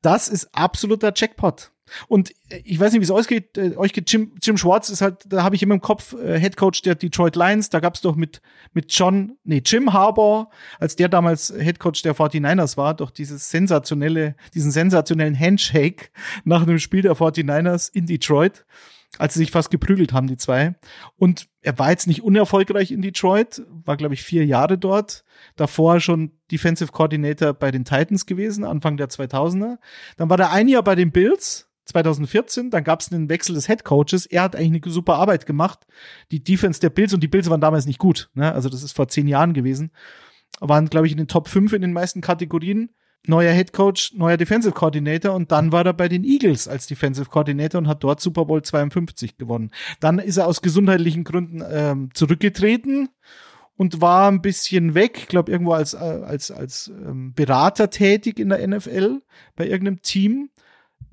[0.02, 1.72] das ist absoluter Jackpot.
[2.08, 3.56] Und äh, ich weiß nicht, wie es ausgeht.
[3.58, 6.38] Äh, euch geht Jim, Jim Schwartz ist halt, da habe ich immer im Kopf äh,
[6.38, 7.70] Head Coach der Detroit Lions.
[7.70, 8.40] Da gab es doch mit
[8.72, 13.50] mit John, nee Jim Harbaugh, als der damals Head Coach der 49ers war, doch dieses
[13.50, 16.10] sensationelle, diesen sensationellen Handshake
[16.44, 18.66] nach einem Spiel der 49ers in Detroit,
[19.18, 20.74] als sie sich fast geprügelt haben die zwei.
[21.16, 25.24] Und er war jetzt nicht unerfolgreich in Detroit, war glaube ich vier Jahre dort.
[25.56, 29.78] Davor schon Defensive Coordinator bei den Titans gewesen, Anfang der 2000er.
[30.16, 31.68] Dann war er ein Jahr bei den Bills.
[31.86, 34.26] 2014, dann gab es einen Wechsel des Head Coaches.
[34.26, 35.86] Er hat eigentlich eine super Arbeit gemacht.
[36.30, 38.28] Die Defense der Bills und die Bills waren damals nicht gut.
[38.34, 38.52] Ne?
[38.52, 39.92] Also das ist vor zehn Jahren gewesen.
[40.60, 42.90] Waren, glaube ich, in den Top 5 in den meisten Kategorien.
[43.28, 47.28] Neuer Head Coach, neuer Defensive Coordinator und dann war er bei den Eagles als Defensive
[47.28, 49.72] Coordinator und hat dort Super Bowl 52 gewonnen.
[49.98, 53.08] Dann ist er aus gesundheitlichen Gründen ähm, zurückgetreten
[53.76, 58.38] und war ein bisschen weg, ich glaube irgendwo als äh, als als ähm, Berater tätig
[58.38, 59.22] in der NFL
[59.56, 60.50] bei irgendeinem Team.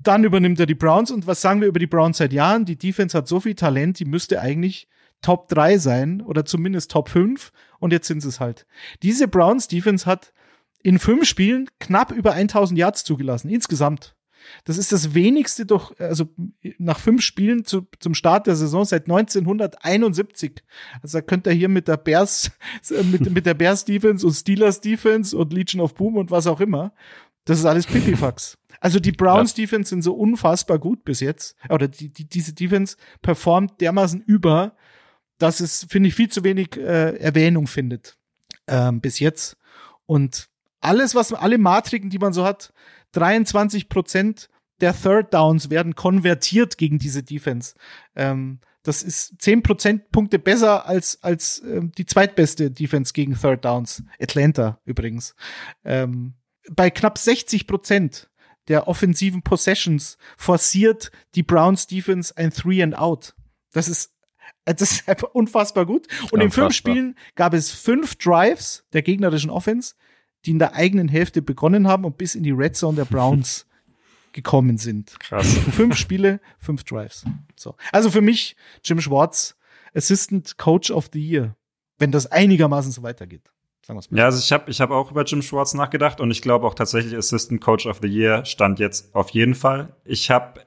[0.04, 2.64] Dann übernimmt er die Browns und was sagen wir über die Browns seit Jahren?
[2.64, 4.86] Die Defense hat so viel Talent, die müsste eigentlich
[5.22, 7.50] Top 3 sein oder zumindest Top 5
[7.80, 8.66] und jetzt sind sie es halt.
[9.02, 10.32] Diese Browns Defense hat
[10.82, 14.14] in fünf Spielen knapp über 1000 Yards zugelassen, insgesamt.
[14.64, 16.28] Das ist das wenigste doch, also
[16.76, 20.62] nach fünf Spielen zu, zum Start der Saison seit 1971.
[21.02, 22.50] Also da könnt ihr hier mit der Bears,
[23.10, 26.60] mit, mit der Bears Defense und Steelers Defense und Legion of Boom und was auch
[26.60, 26.92] immer.
[27.46, 28.58] Das ist alles Pipifax.
[28.84, 31.56] Also die Browns Defense sind so unfassbar gut bis jetzt.
[31.70, 34.76] Oder die, die, diese Defense performt dermaßen über,
[35.38, 38.18] dass es, finde ich, viel zu wenig äh, Erwähnung findet
[38.66, 39.56] ähm, bis jetzt.
[40.04, 40.50] Und
[40.82, 42.74] alles, was alle Matriken, die man so hat,
[43.12, 44.50] 23 Prozent
[44.82, 47.76] der Third Downs werden konvertiert gegen diese Defense.
[48.14, 54.02] Ähm, Das ist zehn Prozentpunkte besser als, als ähm, die zweitbeste Defense gegen Third Downs.
[54.20, 55.34] Atlanta übrigens.
[55.86, 56.34] Ähm,
[56.70, 58.28] bei knapp 60 Prozent
[58.68, 63.34] der offensiven Possessions forciert die Browns Defense ein Three and Out.
[63.72, 64.12] Das ist,
[64.64, 66.06] das ist einfach unfassbar gut.
[66.30, 69.94] Und in fünf Spielen gab es fünf Drives der gegnerischen Offense,
[70.44, 73.66] die in der eigenen Hälfte begonnen haben und bis in die Red Zone der Browns
[74.32, 75.18] gekommen sind.
[75.20, 75.46] Krass.
[75.72, 77.24] fünf Spiele, fünf Drives.
[77.56, 77.76] So.
[77.92, 79.56] Also für mich Jim Schwartz,
[79.94, 81.56] Assistant Coach of the Year,
[81.98, 83.50] wenn das einigermaßen so weitergeht.
[83.84, 84.18] Sagen wir's mal.
[84.18, 86.74] Ja, also ich habe ich hab auch über Jim Schwartz nachgedacht und ich glaube auch
[86.74, 89.94] tatsächlich Assistant Coach of the Year stand jetzt auf jeden Fall.
[90.04, 90.60] Ich habe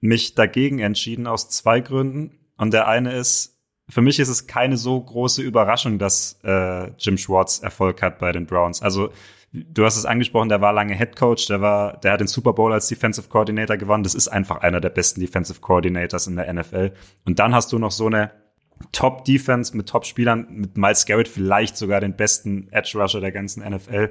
[0.00, 2.38] mich dagegen entschieden aus zwei Gründen.
[2.56, 3.58] Und der eine ist,
[3.88, 8.30] für mich ist es keine so große Überraschung, dass äh, Jim Schwartz Erfolg hat bei
[8.32, 8.82] den Browns.
[8.82, 9.10] Also
[9.52, 12.52] du hast es angesprochen, der war lange Head Coach, der war, der hat den Super
[12.52, 14.04] Bowl als Defensive Coordinator gewonnen.
[14.04, 16.92] Das ist einfach einer der besten Defensive Coordinators in der NFL.
[17.24, 18.30] Und dann hast du noch so eine
[18.92, 23.32] Top Defense mit Top Spielern, mit Miles Garrett vielleicht sogar den besten Edge Rusher der
[23.32, 24.10] ganzen NFL,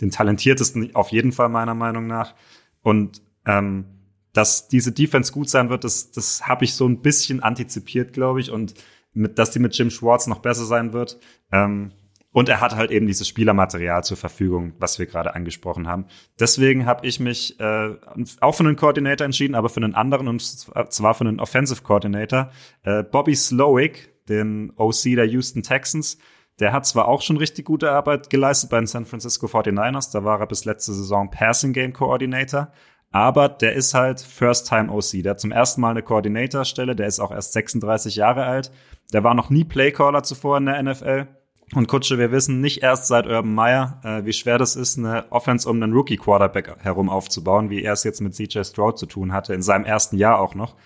[0.00, 2.34] den talentiertesten auf jeden Fall meiner Meinung nach.
[2.82, 3.84] Und ähm,
[4.32, 8.40] dass diese Defense gut sein wird, das, das habe ich so ein bisschen antizipiert, glaube
[8.40, 8.50] ich.
[8.50, 8.74] Und
[9.12, 11.18] mit, dass die mit Jim Schwartz noch besser sein wird.
[11.50, 11.92] Ähm,
[12.32, 16.06] und er hat halt eben dieses Spielermaterial zur Verfügung, was wir gerade angesprochen haben.
[16.38, 17.94] Deswegen habe ich mich äh,
[18.40, 22.50] auch für einen Coordinator entschieden, aber für einen anderen, und zwar für einen Offensive Coordinator.
[22.82, 26.18] Äh, Bobby Slowick, den OC der Houston Texans.
[26.60, 30.24] Der hat zwar auch schon richtig gute Arbeit geleistet bei den San Francisco 49ers, da
[30.24, 32.72] war er bis letzte Saison Passing Game Coordinator,
[33.10, 35.22] aber der ist halt First-Time OC.
[35.22, 38.70] Der hat zum ersten Mal eine Coordinator-Stelle, der ist auch erst 36 Jahre alt.
[39.12, 41.26] Der war noch nie Playcaller zuvor in der NFL.
[41.74, 45.30] Und Kutsche, wir wissen nicht erst seit Urban Meyer, äh, wie schwer das ist, eine
[45.30, 49.32] Offense um einen Rookie-Quarterback herum aufzubauen, wie er es jetzt mit CJ Stroud zu tun
[49.32, 50.76] hatte, in seinem ersten Jahr auch noch.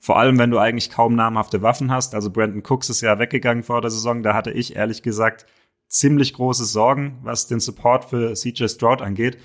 [0.00, 2.14] Vor allem, wenn du eigentlich kaum namhafte Waffen hast.
[2.14, 4.22] Also Brandon Cooks ist ja weggegangen vor der Saison.
[4.22, 5.46] Da hatte ich ehrlich gesagt
[5.88, 9.38] ziemlich große Sorgen, was den Support für CJ Stroud angeht.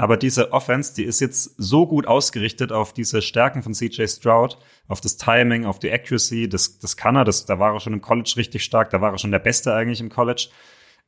[0.00, 4.56] Aber diese Offense, die ist jetzt so gut ausgerichtet auf diese Stärken von CJ Stroud,
[4.86, 7.94] auf das Timing, auf die Accuracy, das, das kann er, das, da war er schon
[7.94, 10.50] im College richtig stark, da war er schon der Beste eigentlich im College.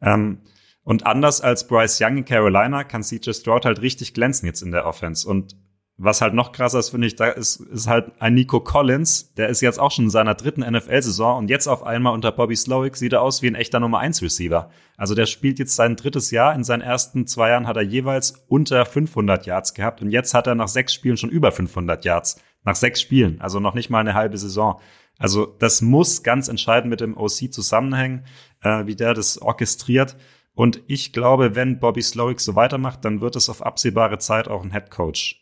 [0.02, 0.40] Ähm,
[0.82, 4.72] und anders als Bryce Young in Carolina kann CJ Stroud halt richtig glänzen jetzt in
[4.72, 5.28] der Offense.
[5.28, 5.54] Und
[6.02, 9.50] was halt noch krasser ist, finde ich, da ist, ist halt ein Nico Collins, der
[9.50, 12.96] ist jetzt auch schon in seiner dritten NFL-Saison und jetzt auf einmal unter Bobby Slowick
[12.96, 14.70] sieht er aus wie ein echter Nummer 1 Receiver.
[14.96, 16.54] Also der spielt jetzt sein drittes Jahr.
[16.54, 20.46] In seinen ersten zwei Jahren hat er jeweils unter 500 Yards gehabt und jetzt hat
[20.46, 22.40] er nach sechs Spielen schon über 500 Yards.
[22.64, 24.80] Nach sechs Spielen, also noch nicht mal eine halbe Saison.
[25.18, 28.24] Also das muss ganz entscheidend mit dem OC zusammenhängen,
[28.62, 30.16] äh, wie der das orchestriert.
[30.54, 34.62] Und ich glaube, wenn Bobby Slowick so weitermacht, dann wird es auf absehbare Zeit auch
[34.62, 35.40] ein Head Coach.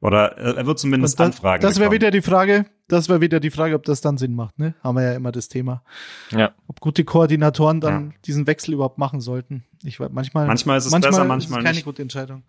[0.00, 1.62] Oder äh, er wird zumindest das, anfragen.
[1.62, 4.58] Das wäre wieder die Frage, das wäre wieder die Frage, ob das dann Sinn macht,
[4.58, 4.74] ne?
[4.82, 5.82] Haben wir ja immer das Thema.
[6.30, 6.52] Ja.
[6.68, 8.16] Ob gute Koordinatoren dann ja.
[8.24, 9.64] diesen Wechsel überhaupt machen sollten.
[9.82, 10.46] Ich weiß, manchmal.
[10.46, 11.84] Manchmal ist es manchmal besser, manchmal ist es keine nicht.
[11.84, 12.44] gute Entscheidung.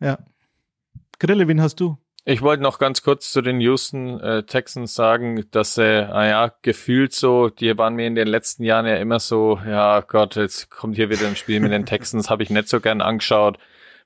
[0.00, 0.18] Ja.
[1.18, 1.96] Grille, wen hast du?
[2.24, 6.52] Ich wollte noch ganz kurz zu den Houston äh, Texans sagen, dass sie, äh, naja,
[6.62, 10.70] gefühlt so, die waren mir in den letzten Jahren ja immer so, ja Gott, jetzt
[10.70, 13.58] kommt hier wieder ein Spiel mit den Texans, habe ich nicht so gern angeschaut.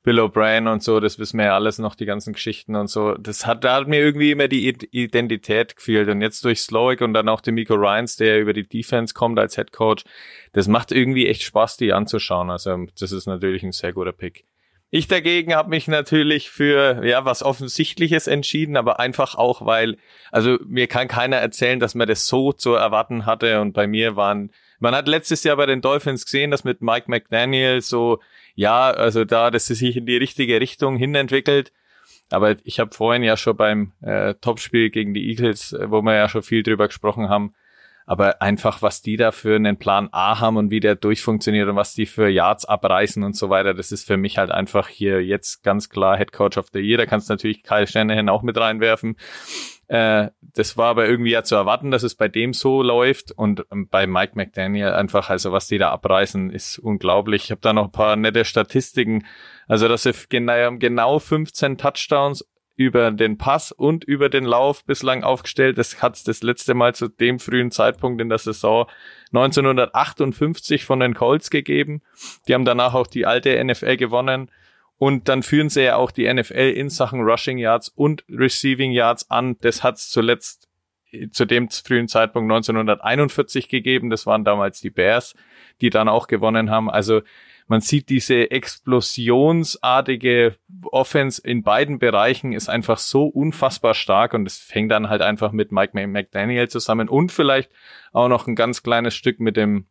[0.04, 3.14] Bill O'Brien und so, das wissen wir ja alles noch, die ganzen Geschichten und so.
[3.14, 6.10] Das hat, da hat mir irgendwie immer die Identität gefehlt.
[6.10, 9.38] Und jetzt durch Slowick und dann auch den Miko Ryans, der über die Defense kommt
[9.38, 10.04] als Head Coach,
[10.52, 12.50] das macht irgendwie echt Spaß, die anzuschauen.
[12.50, 14.44] Also das ist natürlich ein sehr guter Pick.
[14.90, 19.96] Ich dagegen habe mich natürlich für ja was Offensichtliches entschieden, aber einfach auch, weil
[20.30, 24.16] also mir kann keiner erzählen, dass man das so zu erwarten hatte und bei mir
[24.16, 28.20] waren man hat letztes Jahr bei den Dolphins gesehen, dass mit Mike McDaniel so
[28.54, 31.72] ja, also da, dass es sich in die richtige Richtung hin entwickelt.
[32.30, 36.14] Aber ich habe vorhin ja schon beim äh, Topspiel gegen die Eagles, äh, wo wir
[36.14, 37.54] ja schon viel drüber gesprochen haben,
[38.06, 41.76] aber einfach, was die da für einen Plan A haben und wie der durchfunktioniert und
[41.76, 45.24] was die für Yards abreißen und so weiter, das ist für mich halt einfach hier
[45.24, 46.98] jetzt ganz klar Head Coach of the Year.
[46.98, 49.16] Da kannst du natürlich Kyle Shanahan auch mit reinwerfen.
[49.88, 53.66] Äh, das war aber irgendwie ja zu erwarten, dass es bei dem so läuft und
[53.70, 57.44] ähm, bei Mike McDaniel einfach, also was die da abreißen, ist unglaublich.
[57.44, 59.26] Ich habe da noch ein paar nette Statistiken.
[59.68, 62.44] Also, dass sie genau, genau 15 Touchdowns
[62.76, 65.78] über den Pass und über den Lauf bislang aufgestellt.
[65.78, 68.86] Das hat es das letzte Mal zu dem frühen Zeitpunkt in der Saison
[69.32, 72.02] 1958 von den Colts gegeben.
[72.48, 74.50] Die haben danach auch die alte NFL gewonnen.
[74.96, 79.30] Und dann führen sie ja auch die NFL in Sachen Rushing Yards und Receiving Yards
[79.30, 79.56] an.
[79.60, 80.68] Das hat es zuletzt
[81.30, 84.10] zu dem frühen Zeitpunkt 1941 gegeben.
[84.10, 85.34] Das waren damals die Bears,
[85.80, 86.90] die dann auch gewonnen haben.
[86.90, 87.22] Also
[87.66, 94.58] man sieht diese explosionsartige Offense in beiden Bereichen ist einfach so unfassbar stark und es
[94.58, 97.70] fängt dann halt einfach mit Mike McDaniel zusammen und vielleicht
[98.12, 99.86] auch noch ein ganz kleines Stück mit dem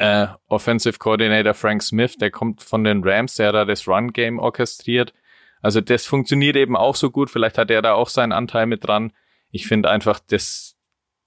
[0.00, 4.38] äh, Offensive Coordinator Frank Smith, der kommt von den Rams, der da das Run Game
[4.38, 5.12] orchestriert.
[5.60, 7.28] Also das funktioniert eben auch so gut.
[7.28, 9.12] Vielleicht hat er da auch seinen Anteil mit dran.
[9.50, 10.78] Ich finde einfach, das,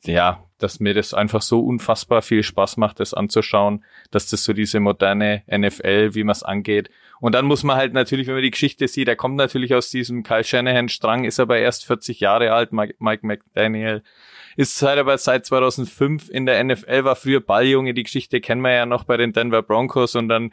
[0.06, 4.54] ja, dass mir das einfach so unfassbar viel Spaß macht, das anzuschauen, dass das so
[4.54, 6.90] diese moderne NFL, wie man es angeht.
[7.20, 9.92] Und dann muss man halt natürlich, wenn man die Geschichte sieht, er kommt natürlich aus
[9.92, 14.02] diesem Kyle Shanahan-Strang, ist aber erst 40 Jahre alt, Mike, Mike McDaniel,
[14.56, 18.74] ist seit aber seit 2005 in der NFL, war früher Balljunge, die Geschichte kennen wir
[18.74, 20.52] ja noch bei den Denver Broncos und dann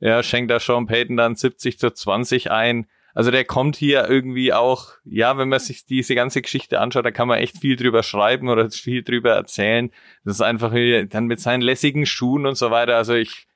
[0.00, 2.86] ja, schenkt da Sean Payton dann 70 zu 20 ein.
[3.14, 7.10] Also der kommt hier irgendwie auch, ja, wenn man sich diese ganze Geschichte anschaut, da
[7.10, 9.90] kann man echt viel drüber schreiben oder viel drüber erzählen.
[10.24, 10.72] Das ist einfach
[11.08, 12.96] dann mit seinen lässigen Schuhen und so weiter.
[12.96, 13.46] Also ich,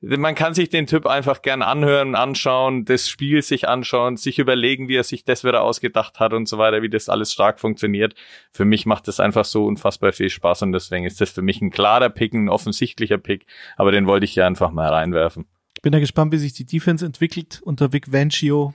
[0.00, 4.88] man kann sich den Typ einfach gern anhören, anschauen, das Spiel sich anschauen, sich überlegen,
[4.88, 8.14] wie er sich das wieder ausgedacht hat und so weiter, wie das alles stark funktioniert.
[8.52, 11.60] Für mich macht das einfach so unfassbar viel Spaß und deswegen ist das für mich
[11.60, 13.46] ein klarer Pick, ein offensichtlicher Pick,
[13.76, 15.46] aber den wollte ich hier einfach mal reinwerfen.
[15.82, 18.74] Bin da gespannt, wie sich die Defense entwickelt unter Vic Vancio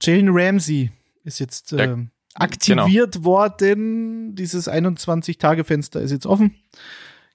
[0.00, 0.90] Jalen Ramsey
[1.24, 1.98] ist jetzt äh, ja,
[2.34, 3.24] aktiviert genau.
[3.24, 4.34] worden.
[4.34, 6.56] Dieses 21-Tage-Fenster ist jetzt offen.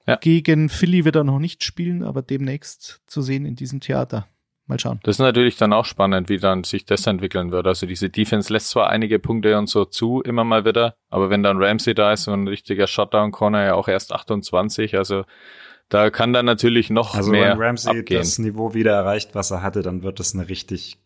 [0.08, 0.16] Ja.
[0.18, 4.28] Gegen Philly wird er noch nicht spielen, aber demnächst zu sehen in diesem Theater.
[4.68, 5.00] Mal schauen.
[5.04, 7.68] Das ist natürlich dann auch spannend, wie dann sich das entwickeln wird.
[7.68, 11.44] Also diese Defense lässt zwar einige Punkte und so zu, immer mal wieder, aber wenn
[11.44, 15.26] dann Ramsey da ist, so ein richtiger Shutdown-Corner, ja auch erst 28, also
[15.90, 18.20] da kann dann natürlich noch also mehr wenn Ramsey abgehen.
[18.20, 21.00] das Niveau wieder erreicht, was er hatte, dann wird das eine richtig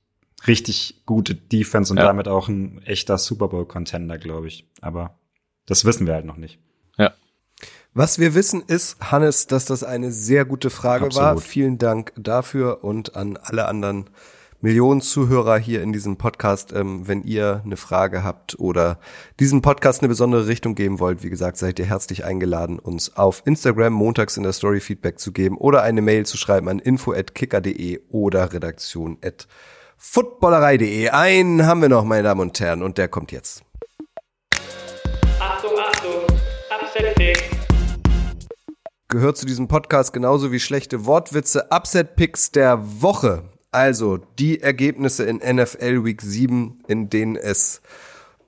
[0.48, 2.06] richtig gute Defense und ja.
[2.06, 4.68] damit auch ein echter Super Bowl Contender, glaube ich.
[4.82, 5.18] Aber
[5.66, 6.60] das wissen wir halt noch nicht.
[7.98, 11.28] Was wir wissen ist, Hannes, dass das eine sehr gute Frage Absolut.
[11.28, 11.38] war.
[11.38, 14.10] Vielen Dank dafür und an alle anderen
[14.60, 16.74] Millionen Zuhörer hier in diesem Podcast.
[16.74, 19.00] Ähm, wenn ihr eine Frage habt oder
[19.40, 23.44] diesem Podcast eine besondere Richtung geben wollt, wie gesagt, seid ihr herzlich eingeladen, uns auf
[23.46, 28.02] Instagram montags in der Story Feedback zu geben oder eine Mail zu schreiben an info@kicker.de
[28.10, 29.48] oder redaktion@
[29.98, 31.10] footballerei.de.
[31.12, 33.65] Einen haben wir noch, meine Damen und Herren, und der kommt jetzt.
[39.08, 41.68] Gehört zu diesem Podcast genauso wie schlechte Wortwitze.
[41.70, 43.44] Upset Picks der Woche.
[43.72, 47.82] Also die Ergebnisse in NFL Week 7, in denen es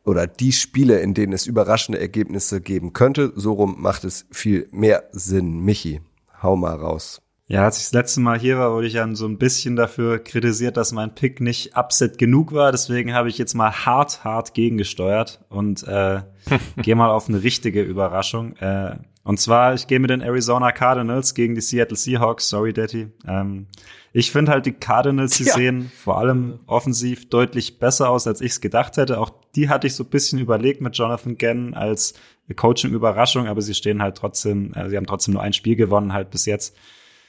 [0.03, 3.33] oder die Spiele, in denen es überraschende Ergebnisse geben könnte.
[3.35, 5.59] So rum macht es viel mehr Sinn.
[5.59, 6.01] Michi,
[6.41, 7.21] hau mal raus.
[7.45, 10.17] Ja, als ich das letzte Mal hier war, wurde ich dann so ein bisschen dafür
[10.19, 12.71] kritisiert, dass mein Pick nicht upset genug war.
[12.71, 16.21] Deswegen habe ich jetzt mal hart, hart gegengesteuert und äh,
[16.81, 18.55] gehe mal auf eine richtige Überraschung.
[18.57, 18.97] Äh,
[19.27, 22.47] und zwar, ich gehe mit den Arizona Cardinals gegen die Seattle Seahawks.
[22.47, 23.09] Sorry, Daddy.
[23.27, 23.67] Ähm,
[24.13, 25.53] ich finde halt, die Cardinals, die ja.
[25.53, 29.19] sehen vor allem offensiv deutlich besser aus, als ich es gedacht hätte.
[29.19, 32.13] Auch die hatte ich so ein bisschen überlegt mit Jonathan Gann als
[32.55, 36.29] Coaching-Überraschung, aber sie stehen halt trotzdem, äh, sie haben trotzdem nur ein Spiel gewonnen halt
[36.29, 36.77] bis jetzt.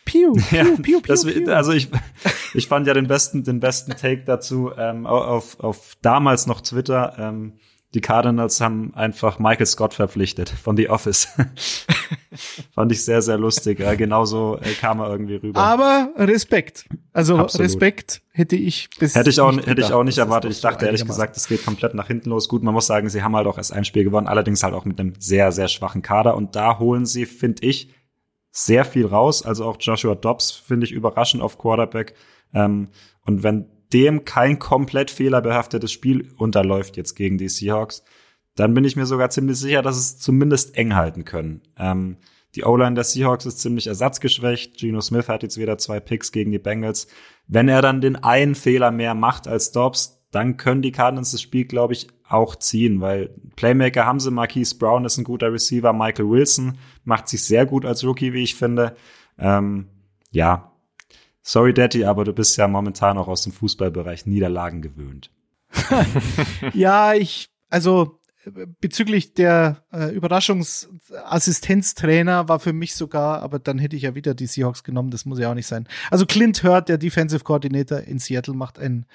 [0.05, 1.53] Piu, piu, ja, piu, piu, das, piu.
[1.53, 1.89] Also ich,
[2.55, 7.17] ich fand ja den besten, den besten Take dazu ähm, auf, auf damals noch Twitter.
[7.19, 7.55] Ähm,
[7.95, 11.29] die Cardinals haben einfach Michael Scott verpflichtet von The Office.
[12.75, 13.81] Fand ich sehr, sehr lustig.
[13.81, 15.59] Ja, genauso äh, kam er irgendwie rüber.
[15.59, 16.87] Aber Respekt.
[17.15, 17.65] Also Absolut.
[17.65, 20.51] Respekt hätte ich bis hätte ich auch hätte gedacht, ich auch nicht erwartet.
[20.51, 22.49] Ich dachte ehrlich gesagt, es geht komplett nach hinten los.
[22.51, 24.85] Gut, man muss sagen, sie haben halt auch erst ein Spiel gewonnen, allerdings halt auch
[24.85, 26.37] mit einem sehr, sehr schwachen Kader.
[26.37, 27.89] Und da holen sie, finde ich,
[28.51, 29.43] sehr viel raus.
[29.43, 32.15] Also auch Joshua Dobbs finde ich überraschend auf Quarterback.
[32.53, 32.89] Ähm,
[33.25, 38.05] und wenn dem kein komplett fehlerbehaftetes Spiel unterläuft jetzt gegen die Seahawks,
[38.55, 41.63] dann bin ich mir sogar ziemlich sicher, dass es zumindest eng halten können.
[41.79, 42.17] Ähm,
[42.55, 44.79] die O-Line der Seahawks ist ziemlich ersatzgeschwächt.
[44.79, 47.07] Geno Smith hat jetzt wieder zwei Picks gegen die Bengals.
[47.47, 51.41] Wenn er dann den einen Fehler mehr macht als Dobbs, dann können die Cardinals das
[51.41, 54.31] Spiel, glaube ich, auch ziehen, weil Playmaker haben sie.
[54.31, 55.93] Marquise Brown ist ein guter Receiver.
[55.93, 58.97] Michael Wilson macht sich sehr gut als Rookie, wie ich finde.
[59.39, 59.87] Ähm,
[60.31, 60.73] ja,
[61.43, 65.31] sorry, Daddy, aber du bist ja momentan auch aus dem Fußballbereich Niederlagen gewöhnt.
[66.75, 68.18] ja, ich, also
[68.81, 74.47] bezüglich der äh, Überraschungsassistenztrainer war für mich sogar, aber dann hätte ich ja wieder die
[74.47, 75.89] Seahawks genommen, das muss ja auch nicht sein.
[76.11, 79.07] Also Clint Hurt, der Defensive Coordinator in Seattle, macht einen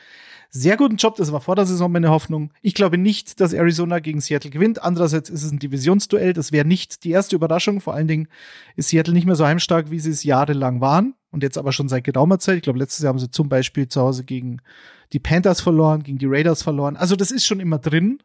[0.56, 1.16] sehr guten Job.
[1.16, 2.54] Das war vor der Saison meine Hoffnung.
[2.62, 4.84] Ich glaube nicht, dass Arizona gegen Seattle gewinnt.
[4.84, 6.34] Andererseits ist es ein Divisionsduell.
[6.34, 7.82] Das wäre nicht die erste Überraschung.
[7.82, 8.28] Vor allen Dingen
[8.76, 11.16] ist Seattle nicht mehr so heimstark, wie sie es jahrelang waren.
[11.32, 12.58] Und jetzt aber schon seit geraumer Zeit.
[12.58, 14.62] Ich glaube, letztes Jahr haben sie zum Beispiel zu Hause gegen
[15.12, 16.98] die Panthers verloren, gegen die Raiders verloren.
[16.98, 18.20] Also das ist schon immer drin.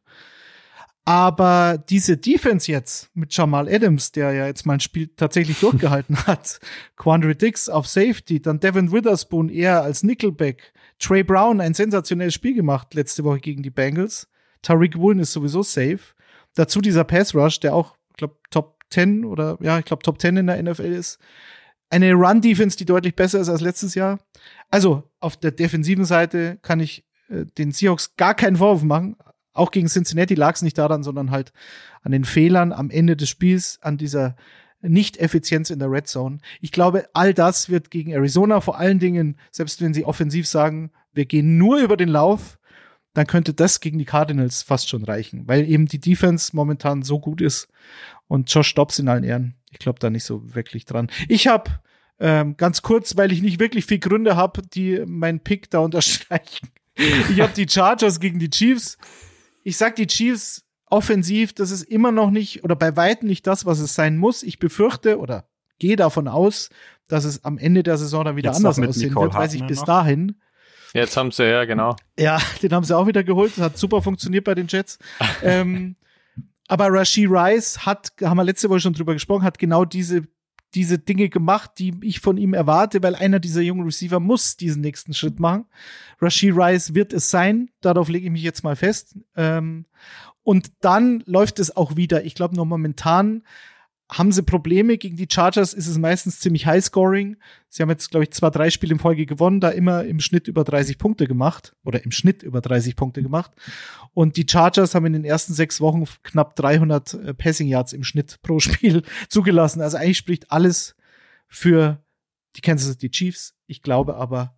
[1.09, 6.19] Aber diese Defense jetzt mit Jamal Adams, der ja jetzt mal ein Spiel tatsächlich durchgehalten
[6.27, 6.61] hat,
[6.97, 12.53] Quandre Dix auf Safety, dann Devin Witherspoon eher als Nickelback, Trey Brown ein sensationelles Spiel
[12.53, 14.29] gemacht letzte Woche gegen die Bengals,
[14.61, 16.01] Tariq Woolen ist sowieso safe.
[16.55, 20.21] Dazu dieser Pass Rush, der auch, ich glaube, Top 10 oder ja, ich glaube Top
[20.21, 21.19] 10 in der NFL ist.
[21.89, 24.19] Eine Run Defense, die deutlich besser ist als letztes Jahr.
[24.69, 29.17] Also auf der defensiven Seite kann ich äh, den Seahawks gar keinen Vorwurf machen.
[29.53, 31.53] Auch gegen Cincinnati lag es nicht daran, sondern halt
[32.03, 34.37] an den Fehlern am Ende des Spiels, an dieser
[34.81, 36.39] Nicht-Effizienz in der Red Zone.
[36.61, 40.91] Ich glaube, all das wird gegen Arizona vor allen Dingen, selbst wenn sie offensiv sagen,
[41.13, 42.59] wir gehen nur über den Lauf,
[43.15, 47.19] dann könnte das gegen die Cardinals fast schon reichen, weil eben die Defense momentan so
[47.19, 47.69] gut ist
[48.29, 49.57] und Josh Dobbs in allen Ehren.
[49.73, 51.11] Ich glaube da nicht so wirklich dran.
[51.27, 51.71] Ich habe
[52.21, 56.69] ähm, ganz kurz, weil ich nicht wirklich viel Gründe habe, die meinen Pick da unterstreichen.
[57.31, 58.99] Ich habe die Chargers gegen die Chiefs
[59.69, 63.67] ich sag die Chiefs offensiv, das ist immer noch nicht oder bei weitem nicht das,
[63.67, 64.43] was es sein muss.
[64.43, 65.47] Ich befürchte oder
[65.79, 66.71] gehe davon aus,
[67.07, 69.67] dass es am Ende der Saison dann wieder Jetzt anders aussehen Nicole wird, weiß ich
[69.67, 69.87] bis noch.
[69.87, 70.41] dahin.
[70.95, 71.97] Jetzt haben sie ja, genau.
[72.19, 73.53] Ja, den haben sie auch wieder geholt.
[73.57, 74.99] Das hat super funktioniert bei den Jets.
[75.43, 75.97] ähm,
[76.67, 80.23] aber Rashi Rice hat, haben wir letzte Woche schon drüber gesprochen, hat genau diese
[80.75, 84.83] diese Dinge gemacht, die ich von ihm erwarte, weil einer dieser jungen Receiver muss diesen
[84.83, 85.67] nächsten Schritt machen.
[86.21, 89.17] Rashid Rice wird es sein, darauf lege ich mich jetzt mal fest.
[89.37, 89.87] Ähm,
[90.43, 92.25] und dann läuft es auch wieder.
[92.25, 93.43] Ich glaube, noch momentan
[94.11, 94.97] haben sie Probleme.
[94.97, 97.37] Gegen die Chargers ist es meistens ziemlich High-Scoring.
[97.69, 100.49] Sie haben jetzt, glaube ich, zwei, drei Spiele in Folge gewonnen, da immer im Schnitt
[100.49, 103.53] über 30 Punkte gemacht oder im Schnitt über 30 Punkte gemacht.
[104.15, 108.05] Und die Chargers haben in den ersten sechs Wochen knapp 300 äh, Passing Yards im
[108.05, 109.83] Schnitt pro Spiel zugelassen.
[109.83, 110.97] Also eigentlich spricht alles
[111.47, 112.03] für
[112.57, 113.55] die Kansas City Chiefs.
[113.67, 114.55] Ich glaube aber,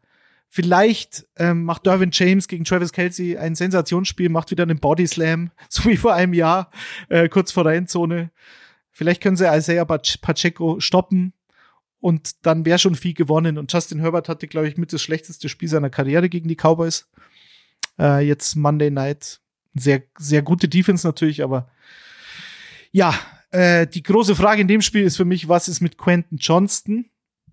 [0.53, 5.53] Vielleicht ähm, macht Derwin James gegen Travis Kelsey ein Sensationsspiel, macht wieder einen Body Slam,
[5.69, 6.73] so wie vor einem Jahr,
[7.09, 8.33] äh, kurz vor der Endzone.
[8.93, 11.33] Vielleicht können sie Isaiah Pacheco stoppen
[12.01, 13.59] und dann wäre schon viel gewonnen.
[13.59, 17.09] Und Justin Herbert hatte, glaube ich, mit das schlechteste Spiel seiner Karriere gegen die Cowboys.
[17.99, 19.41] Äh, jetzt Monday Night.
[19.75, 21.71] Sehr, sehr gute Defense natürlich, aber
[22.91, 23.15] ja,
[23.51, 27.09] äh, die große Frage in dem Spiel ist für mich, was ist mit Quentin Johnston,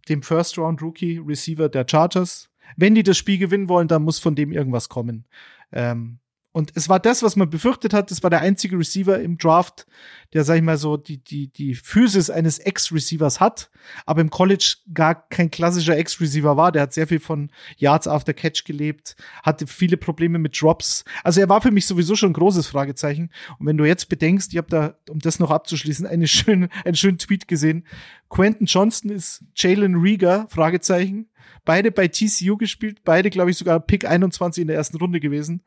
[0.10, 2.50] dem First Round Rookie Receiver der Chargers?
[2.76, 5.26] Wenn die das Spiel gewinnen wollen, dann muss von dem irgendwas kommen.
[5.72, 6.20] Ähm,
[6.58, 8.10] und es war das, was man befürchtet hat.
[8.10, 9.86] Es war der einzige Receiver im Draft,
[10.34, 13.70] der, sag ich mal so, die, die, die Physis eines Ex-Receivers hat,
[14.08, 16.72] aber im College gar kein klassischer Ex-Receiver war.
[16.72, 21.06] Der hat sehr viel von Yards after Catch gelebt, hatte viele Probleme mit Drops.
[21.24, 23.30] Also er war für mich sowieso schon ein großes Fragezeichen.
[23.60, 26.96] Und wenn du jetzt bedenkst, ich habe da, um das noch abzuschließen, eine schöne, einen
[26.96, 27.86] schönen Tweet gesehen.
[28.30, 31.30] Quentin Johnston ist Jalen Rieger, Fragezeichen.
[31.66, 35.64] Beide bei TCU gespielt, beide, glaube ich, sogar Pick 21 in der ersten Runde gewesen.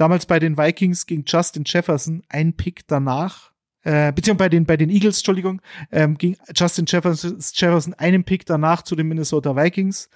[0.00, 4.76] Damals bei den Vikings gegen Justin Jefferson, ein Pick danach, äh, beziehungsweise bei den, bei
[4.78, 5.60] den Eagles, Entschuldigung,
[5.92, 10.08] ähm, ging Justin Jefferson, einen Pick danach zu den Minnesota Vikings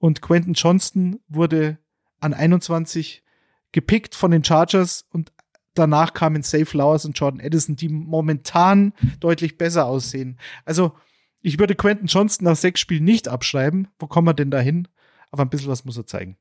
[0.00, 1.78] und Quentin Johnston wurde
[2.18, 3.22] an 21
[3.70, 5.30] gepickt von den Chargers und
[5.74, 10.40] danach kamen Safe Flowers und Jordan Edison, die momentan deutlich besser aussehen.
[10.64, 10.96] Also,
[11.40, 13.86] ich würde Quentin Johnston nach sechs Spielen nicht abschreiben.
[14.00, 14.88] Wo kommen wir denn da hin?
[15.30, 16.36] Aber ein bisschen was muss er zeigen.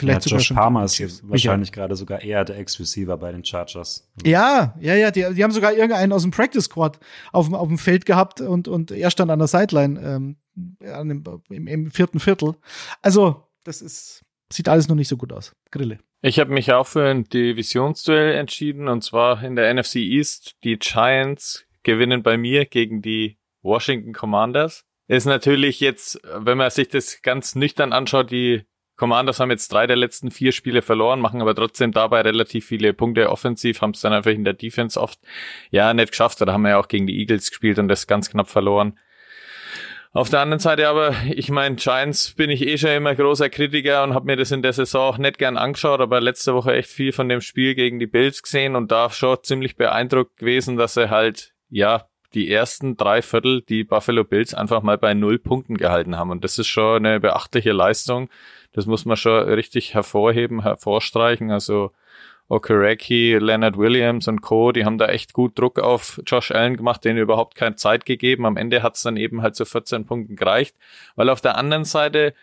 [0.00, 4.08] Vielleicht ja, Josh Palmer ist wahrscheinlich gerade sogar eher der Ex-Receiver bei den Chargers.
[4.24, 6.98] Ja, ja, ja, die, die haben sogar irgendeinen aus dem Practice Squad
[7.32, 10.36] auf, auf dem Feld gehabt und, und er stand an der Sideline ähm,
[11.50, 12.54] im, im vierten Viertel.
[13.02, 15.54] Also, das ist, sieht alles noch nicht so gut aus.
[15.70, 15.98] Grille.
[16.22, 20.56] Ich habe mich auch für ein Divisionsduell entschieden und zwar in der NFC East.
[20.64, 24.84] Die Giants gewinnen bei mir gegen die Washington Commanders.
[25.08, 28.62] Ist natürlich jetzt, wenn man sich das ganz nüchtern anschaut, die
[29.00, 32.92] Commanders haben jetzt drei der letzten vier Spiele verloren, machen aber trotzdem dabei relativ viele
[32.92, 35.18] Punkte offensiv, haben es dann einfach in der Defense oft
[35.70, 36.42] ja nicht geschafft.
[36.42, 38.98] Oder haben wir ja auch gegen die Eagles gespielt und das ganz knapp verloren.
[40.12, 44.04] Auf der anderen Seite aber, ich meine, Giants bin ich eh schon immer großer Kritiker
[44.04, 46.90] und habe mir das in der Saison auch nicht gern angeschaut, aber letzte Woche echt
[46.90, 50.92] viel von dem Spiel gegen die Bills gesehen und da schon ziemlich beeindruckt gewesen, dass
[50.92, 55.76] sie halt, ja, die ersten drei Viertel die Buffalo Bills einfach mal bei null Punkten
[55.76, 56.30] gehalten haben.
[56.30, 58.28] Und das ist schon eine beachtliche Leistung.
[58.72, 61.50] Das muss man schon richtig hervorheben, hervorstreichen.
[61.50, 61.92] Also
[62.48, 67.04] Okereke, Leonard Williams und Co., die haben da echt gut Druck auf Josh Allen gemacht,
[67.04, 68.44] denen überhaupt keine Zeit gegeben.
[68.44, 70.74] Am Ende hat es dann eben halt zu 14 Punkten gereicht,
[71.14, 72.34] weil auf der anderen Seite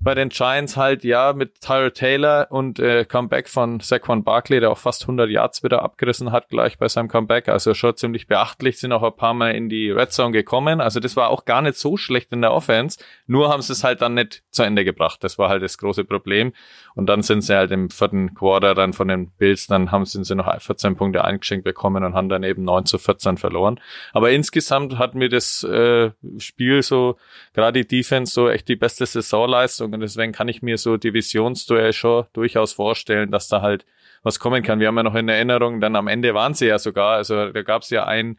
[0.00, 4.70] bei den Giants halt, ja, mit Tyler Taylor und äh, Comeback von Saquon Barkley, der
[4.70, 7.48] auch fast 100 Yards wieder abgerissen hat, gleich bei seinem Comeback.
[7.48, 10.80] Also schon ziemlich beachtlich, sind auch ein paar Mal in die Red Zone gekommen.
[10.80, 12.98] Also das war auch gar nicht so schlecht in der Offense.
[13.26, 15.24] Nur haben sie es halt dann nicht zu Ende gebracht.
[15.24, 16.52] Das war halt das große Problem.
[16.94, 20.22] Und dann sind sie halt im vierten Quarter dann von den Bills, dann haben sie,
[20.24, 23.80] sie noch 14 Punkte eingeschenkt bekommen und haben dann eben 9 zu 14 verloren.
[24.12, 27.16] Aber insgesamt hat mir das äh, Spiel so,
[27.54, 31.92] gerade die Defense, so echt die beste Saisonleistung und deswegen kann ich mir so Divisionsduell
[31.92, 33.86] schon durchaus vorstellen, dass da halt
[34.22, 34.80] was kommen kann.
[34.80, 37.62] Wir haben ja noch in Erinnerung, dann am Ende waren sie ja sogar, also da
[37.62, 38.38] gab es ja ein,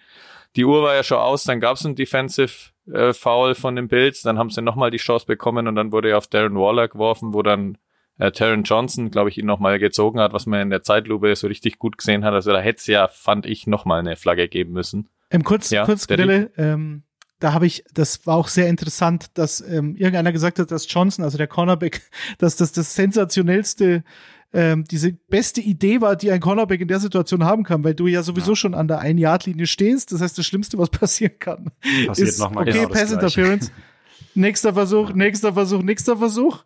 [0.55, 3.87] die Uhr war ja schon aus, dann gab es ein Defensive äh, Foul von den
[3.87, 6.87] Bills, dann haben sie nochmal die Chance bekommen und dann wurde er auf Darren Waller
[6.87, 7.77] geworfen, wo dann
[8.19, 11.47] äh, Taron Johnson, glaube ich, ihn nochmal gezogen hat, was man in der Zeitlupe so
[11.47, 12.33] richtig gut gesehen hat.
[12.33, 15.09] Also da hätte es ja, fand ich, nochmal eine Flagge geben müssen.
[15.31, 17.03] Ähm, kurz, ja, kurz, ähm,
[17.39, 21.23] da habe ich, das war auch sehr interessant, dass ähm, irgendeiner gesagt hat, dass Johnson,
[21.23, 22.01] also der Cornerback,
[22.37, 24.03] dass das das sensationellste,
[24.51, 28.07] ähm, diese beste Idee war, die ein Cornerback in der Situation haben kann, weil du
[28.07, 28.55] ja sowieso ja.
[28.55, 30.11] schon an der Ein-Yard-Linie stehst.
[30.11, 31.71] Das heißt, das Schlimmste, was passieren kann,
[32.07, 33.71] Passiert ist, okay, genau Pass Interference.
[34.35, 36.63] nächster Versuch, nächster Versuch, nächster Versuch.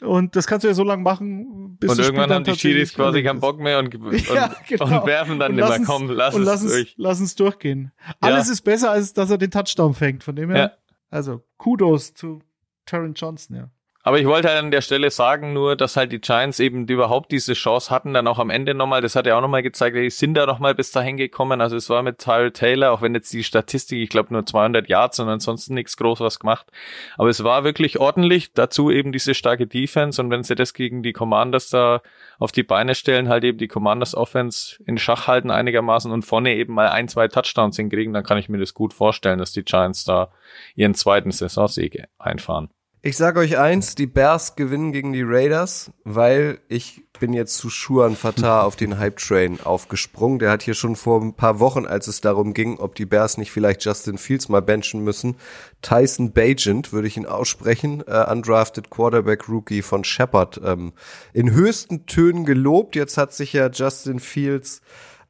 [0.00, 3.22] Und das kannst du ja so lange machen, bis Und irgendwann haben die Chiris quasi
[3.22, 4.84] keinen Bock mehr und, und, ja, genau.
[4.84, 6.94] und werfen dann und immer, komm, lass und es durch.
[6.96, 7.92] Lass uns durchgehen.
[8.20, 8.52] Alles ja.
[8.52, 10.58] ist besser, als dass er den Touchdown fängt, von dem her.
[10.58, 10.70] Ja.
[11.10, 12.40] Also, Kudos zu
[12.86, 13.70] Taron Johnson, ja.
[14.04, 17.32] Aber ich wollte halt an der Stelle sagen nur, dass halt die Giants eben überhaupt
[17.32, 20.08] diese Chance hatten, dann auch am Ende nochmal, das hat er auch nochmal gezeigt, die
[20.08, 23.32] sind da nochmal bis dahin gekommen, also es war mit Tyrell Taylor, auch wenn jetzt
[23.32, 26.70] die Statistik, ich glaube nur 200 Yards und ansonsten nichts groß was gemacht,
[27.16, 30.20] aber es war wirklich ordentlich, dazu eben diese starke Defense.
[30.20, 32.02] Und wenn sie das gegen die Commanders da
[32.38, 36.54] auf die Beine stellen, halt eben die Commanders Offense in Schach halten einigermaßen und vorne
[36.54, 39.64] eben mal ein, zwei Touchdowns hinkriegen, dann kann ich mir das gut vorstellen, dass die
[39.64, 40.30] Giants da
[40.74, 42.70] ihren zweiten Saisonsieg einfahren.
[43.00, 47.70] Ich sage euch eins, die Bears gewinnen gegen die Raiders, weil ich bin jetzt zu
[47.70, 50.40] Schuan Fatah auf den Hype Train aufgesprungen.
[50.40, 53.38] Der hat hier schon vor ein paar Wochen, als es darum ging, ob die Bears
[53.38, 55.36] nicht vielleicht Justin Fields mal benchen müssen,
[55.80, 60.92] Tyson Bagent, würde ich ihn aussprechen, äh, undrafted Quarterback Rookie von Shepard, ähm,
[61.32, 62.96] in höchsten Tönen gelobt.
[62.96, 64.80] Jetzt hat sich ja Justin Fields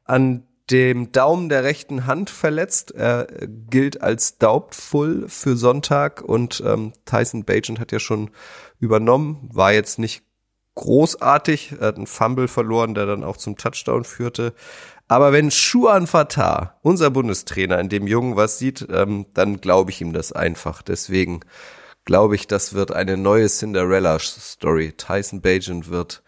[0.05, 2.91] an dem Daumen der rechten Hand verletzt.
[2.91, 3.27] Er
[3.69, 8.31] gilt als doubtful für Sonntag und ähm, Tyson Bagent hat ja schon
[8.79, 10.23] übernommen, war jetzt nicht
[10.75, 14.53] großartig, hat einen Fumble verloren, der dann auch zum Touchdown führte.
[15.07, 20.01] Aber wenn Shuan Fatah, unser Bundestrainer, in dem Jungen was sieht, ähm, dann glaube ich
[20.01, 20.81] ihm das einfach.
[20.83, 21.41] Deswegen
[22.05, 24.93] glaube ich, das wird eine neue Cinderella-Story.
[24.93, 26.23] Tyson Bagent wird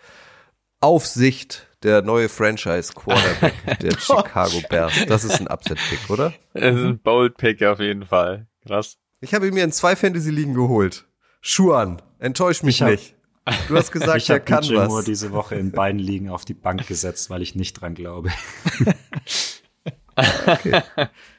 [0.80, 5.06] auf Sicht der neue Franchise-Quarterback der Chicago Bears.
[5.08, 6.34] Das ist ein Upset-Pick, oder?
[6.54, 8.48] Das ist ein Bold-Pick auf jeden Fall.
[8.66, 8.98] Krass.
[9.20, 11.06] Ich habe ihn mir in zwei Fantasy-Ligen geholt.
[11.42, 13.16] Schuan, enttäusch mich hab, nicht.
[13.68, 14.88] Du hast gesagt, ich er kann was.
[14.88, 18.30] nur diese Woche in beiden Ligen auf die Bank gesetzt, weil ich nicht dran glaube.
[20.46, 20.82] okay.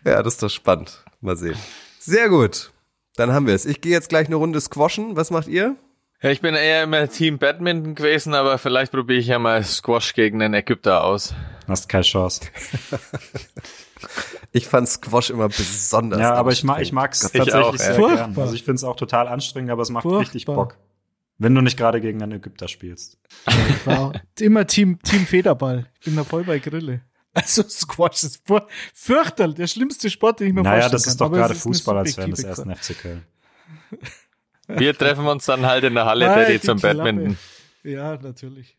[0.05, 1.05] Ja, das ist doch spannend.
[1.21, 1.57] Mal sehen.
[1.99, 2.73] Sehr gut.
[3.17, 3.65] Dann haben wir es.
[3.65, 5.17] Ich gehe jetzt gleich eine Runde squashen.
[5.17, 5.77] Was macht ihr?
[6.23, 10.15] Ja, ich bin eher immer Team Badminton gewesen, aber vielleicht probiere ich ja mal Squash
[10.15, 11.35] gegen den Ägypter aus.
[11.67, 12.43] Hast keine Chance.
[14.53, 16.21] ich fand Squash immer besonders.
[16.21, 18.39] Ja, aber ich mag ich mag's tatsächlich auch, sehr gern.
[18.39, 20.21] Also ich finde es auch total anstrengend, aber es macht Furchtbar.
[20.21, 20.79] richtig Bock.
[21.39, 23.19] Wenn du nicht gerade gegen einen Ägypter spielst.
[23.49, 25.91] Ich war immer Team, Team Federball.
[25.99, 27.01] Ich bin da voll bei Grille.
[27.35, 28.45] Also Squash ist
[28.95, 30.91] fürchterlich, der schlimmste Sport, den ich mir naja, vorstellen kann.
[30.91, 33.23] Naja, das ist doch gerade Fußball als Fan des ersten FC Köln.
[34.69, 36.81] Wir treffen uns dann halt in der Halle, Nein, Daddy, zum.
[36.81, 37.37] Badminton.
[37.83, 38.77] Ja, natürlich.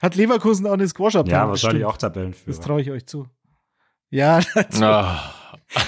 [0.00, 1.40] Hat Leverkusen auch eine Squash-Abteilung?
[1.40, 2.56] Ja, wahrscheinlich auch Tabellenführer.
[2.56, 3.28] Das traue ich euch zu.
[4.10, 4.82] Ja, natürlich.
[4.82, 5.06] Oh.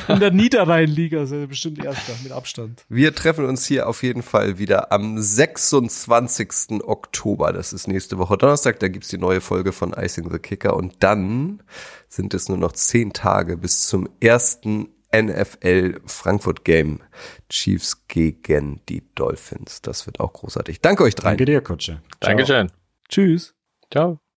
[0.08, 2.84] In der Niederrhein-Liga sind bestimmt Erster mit Abstand.
[2.88, 6.82] Wir treffen uns hier auf jeden Fall wieder am 26.
[6.82, 7.52] Oktober.
[7.52, 8.80] Das ist nächste Woche Donnerstag.
[8.80, 10.74] Da gibt's die neue Folge von Icing the Kicker.
[10.74, 11.62] Und dann
[12.08, 17.00] sind es nur noch zehn Tage bis zum ersten NFL Frankfurt Game.
[17.48, 19.82] Chiefs gegen die Dolphins.
[19.82, 20.80] Das wird auch großartig.
[20.80, 21.30] Danke euch drei.
[21.30, 22.02] Danke dir, Kutsche.
[22.20, 22.70] Dankeschön.
[23.08, 23.54] Tschüss.
[23.90, 24.20] Ciao.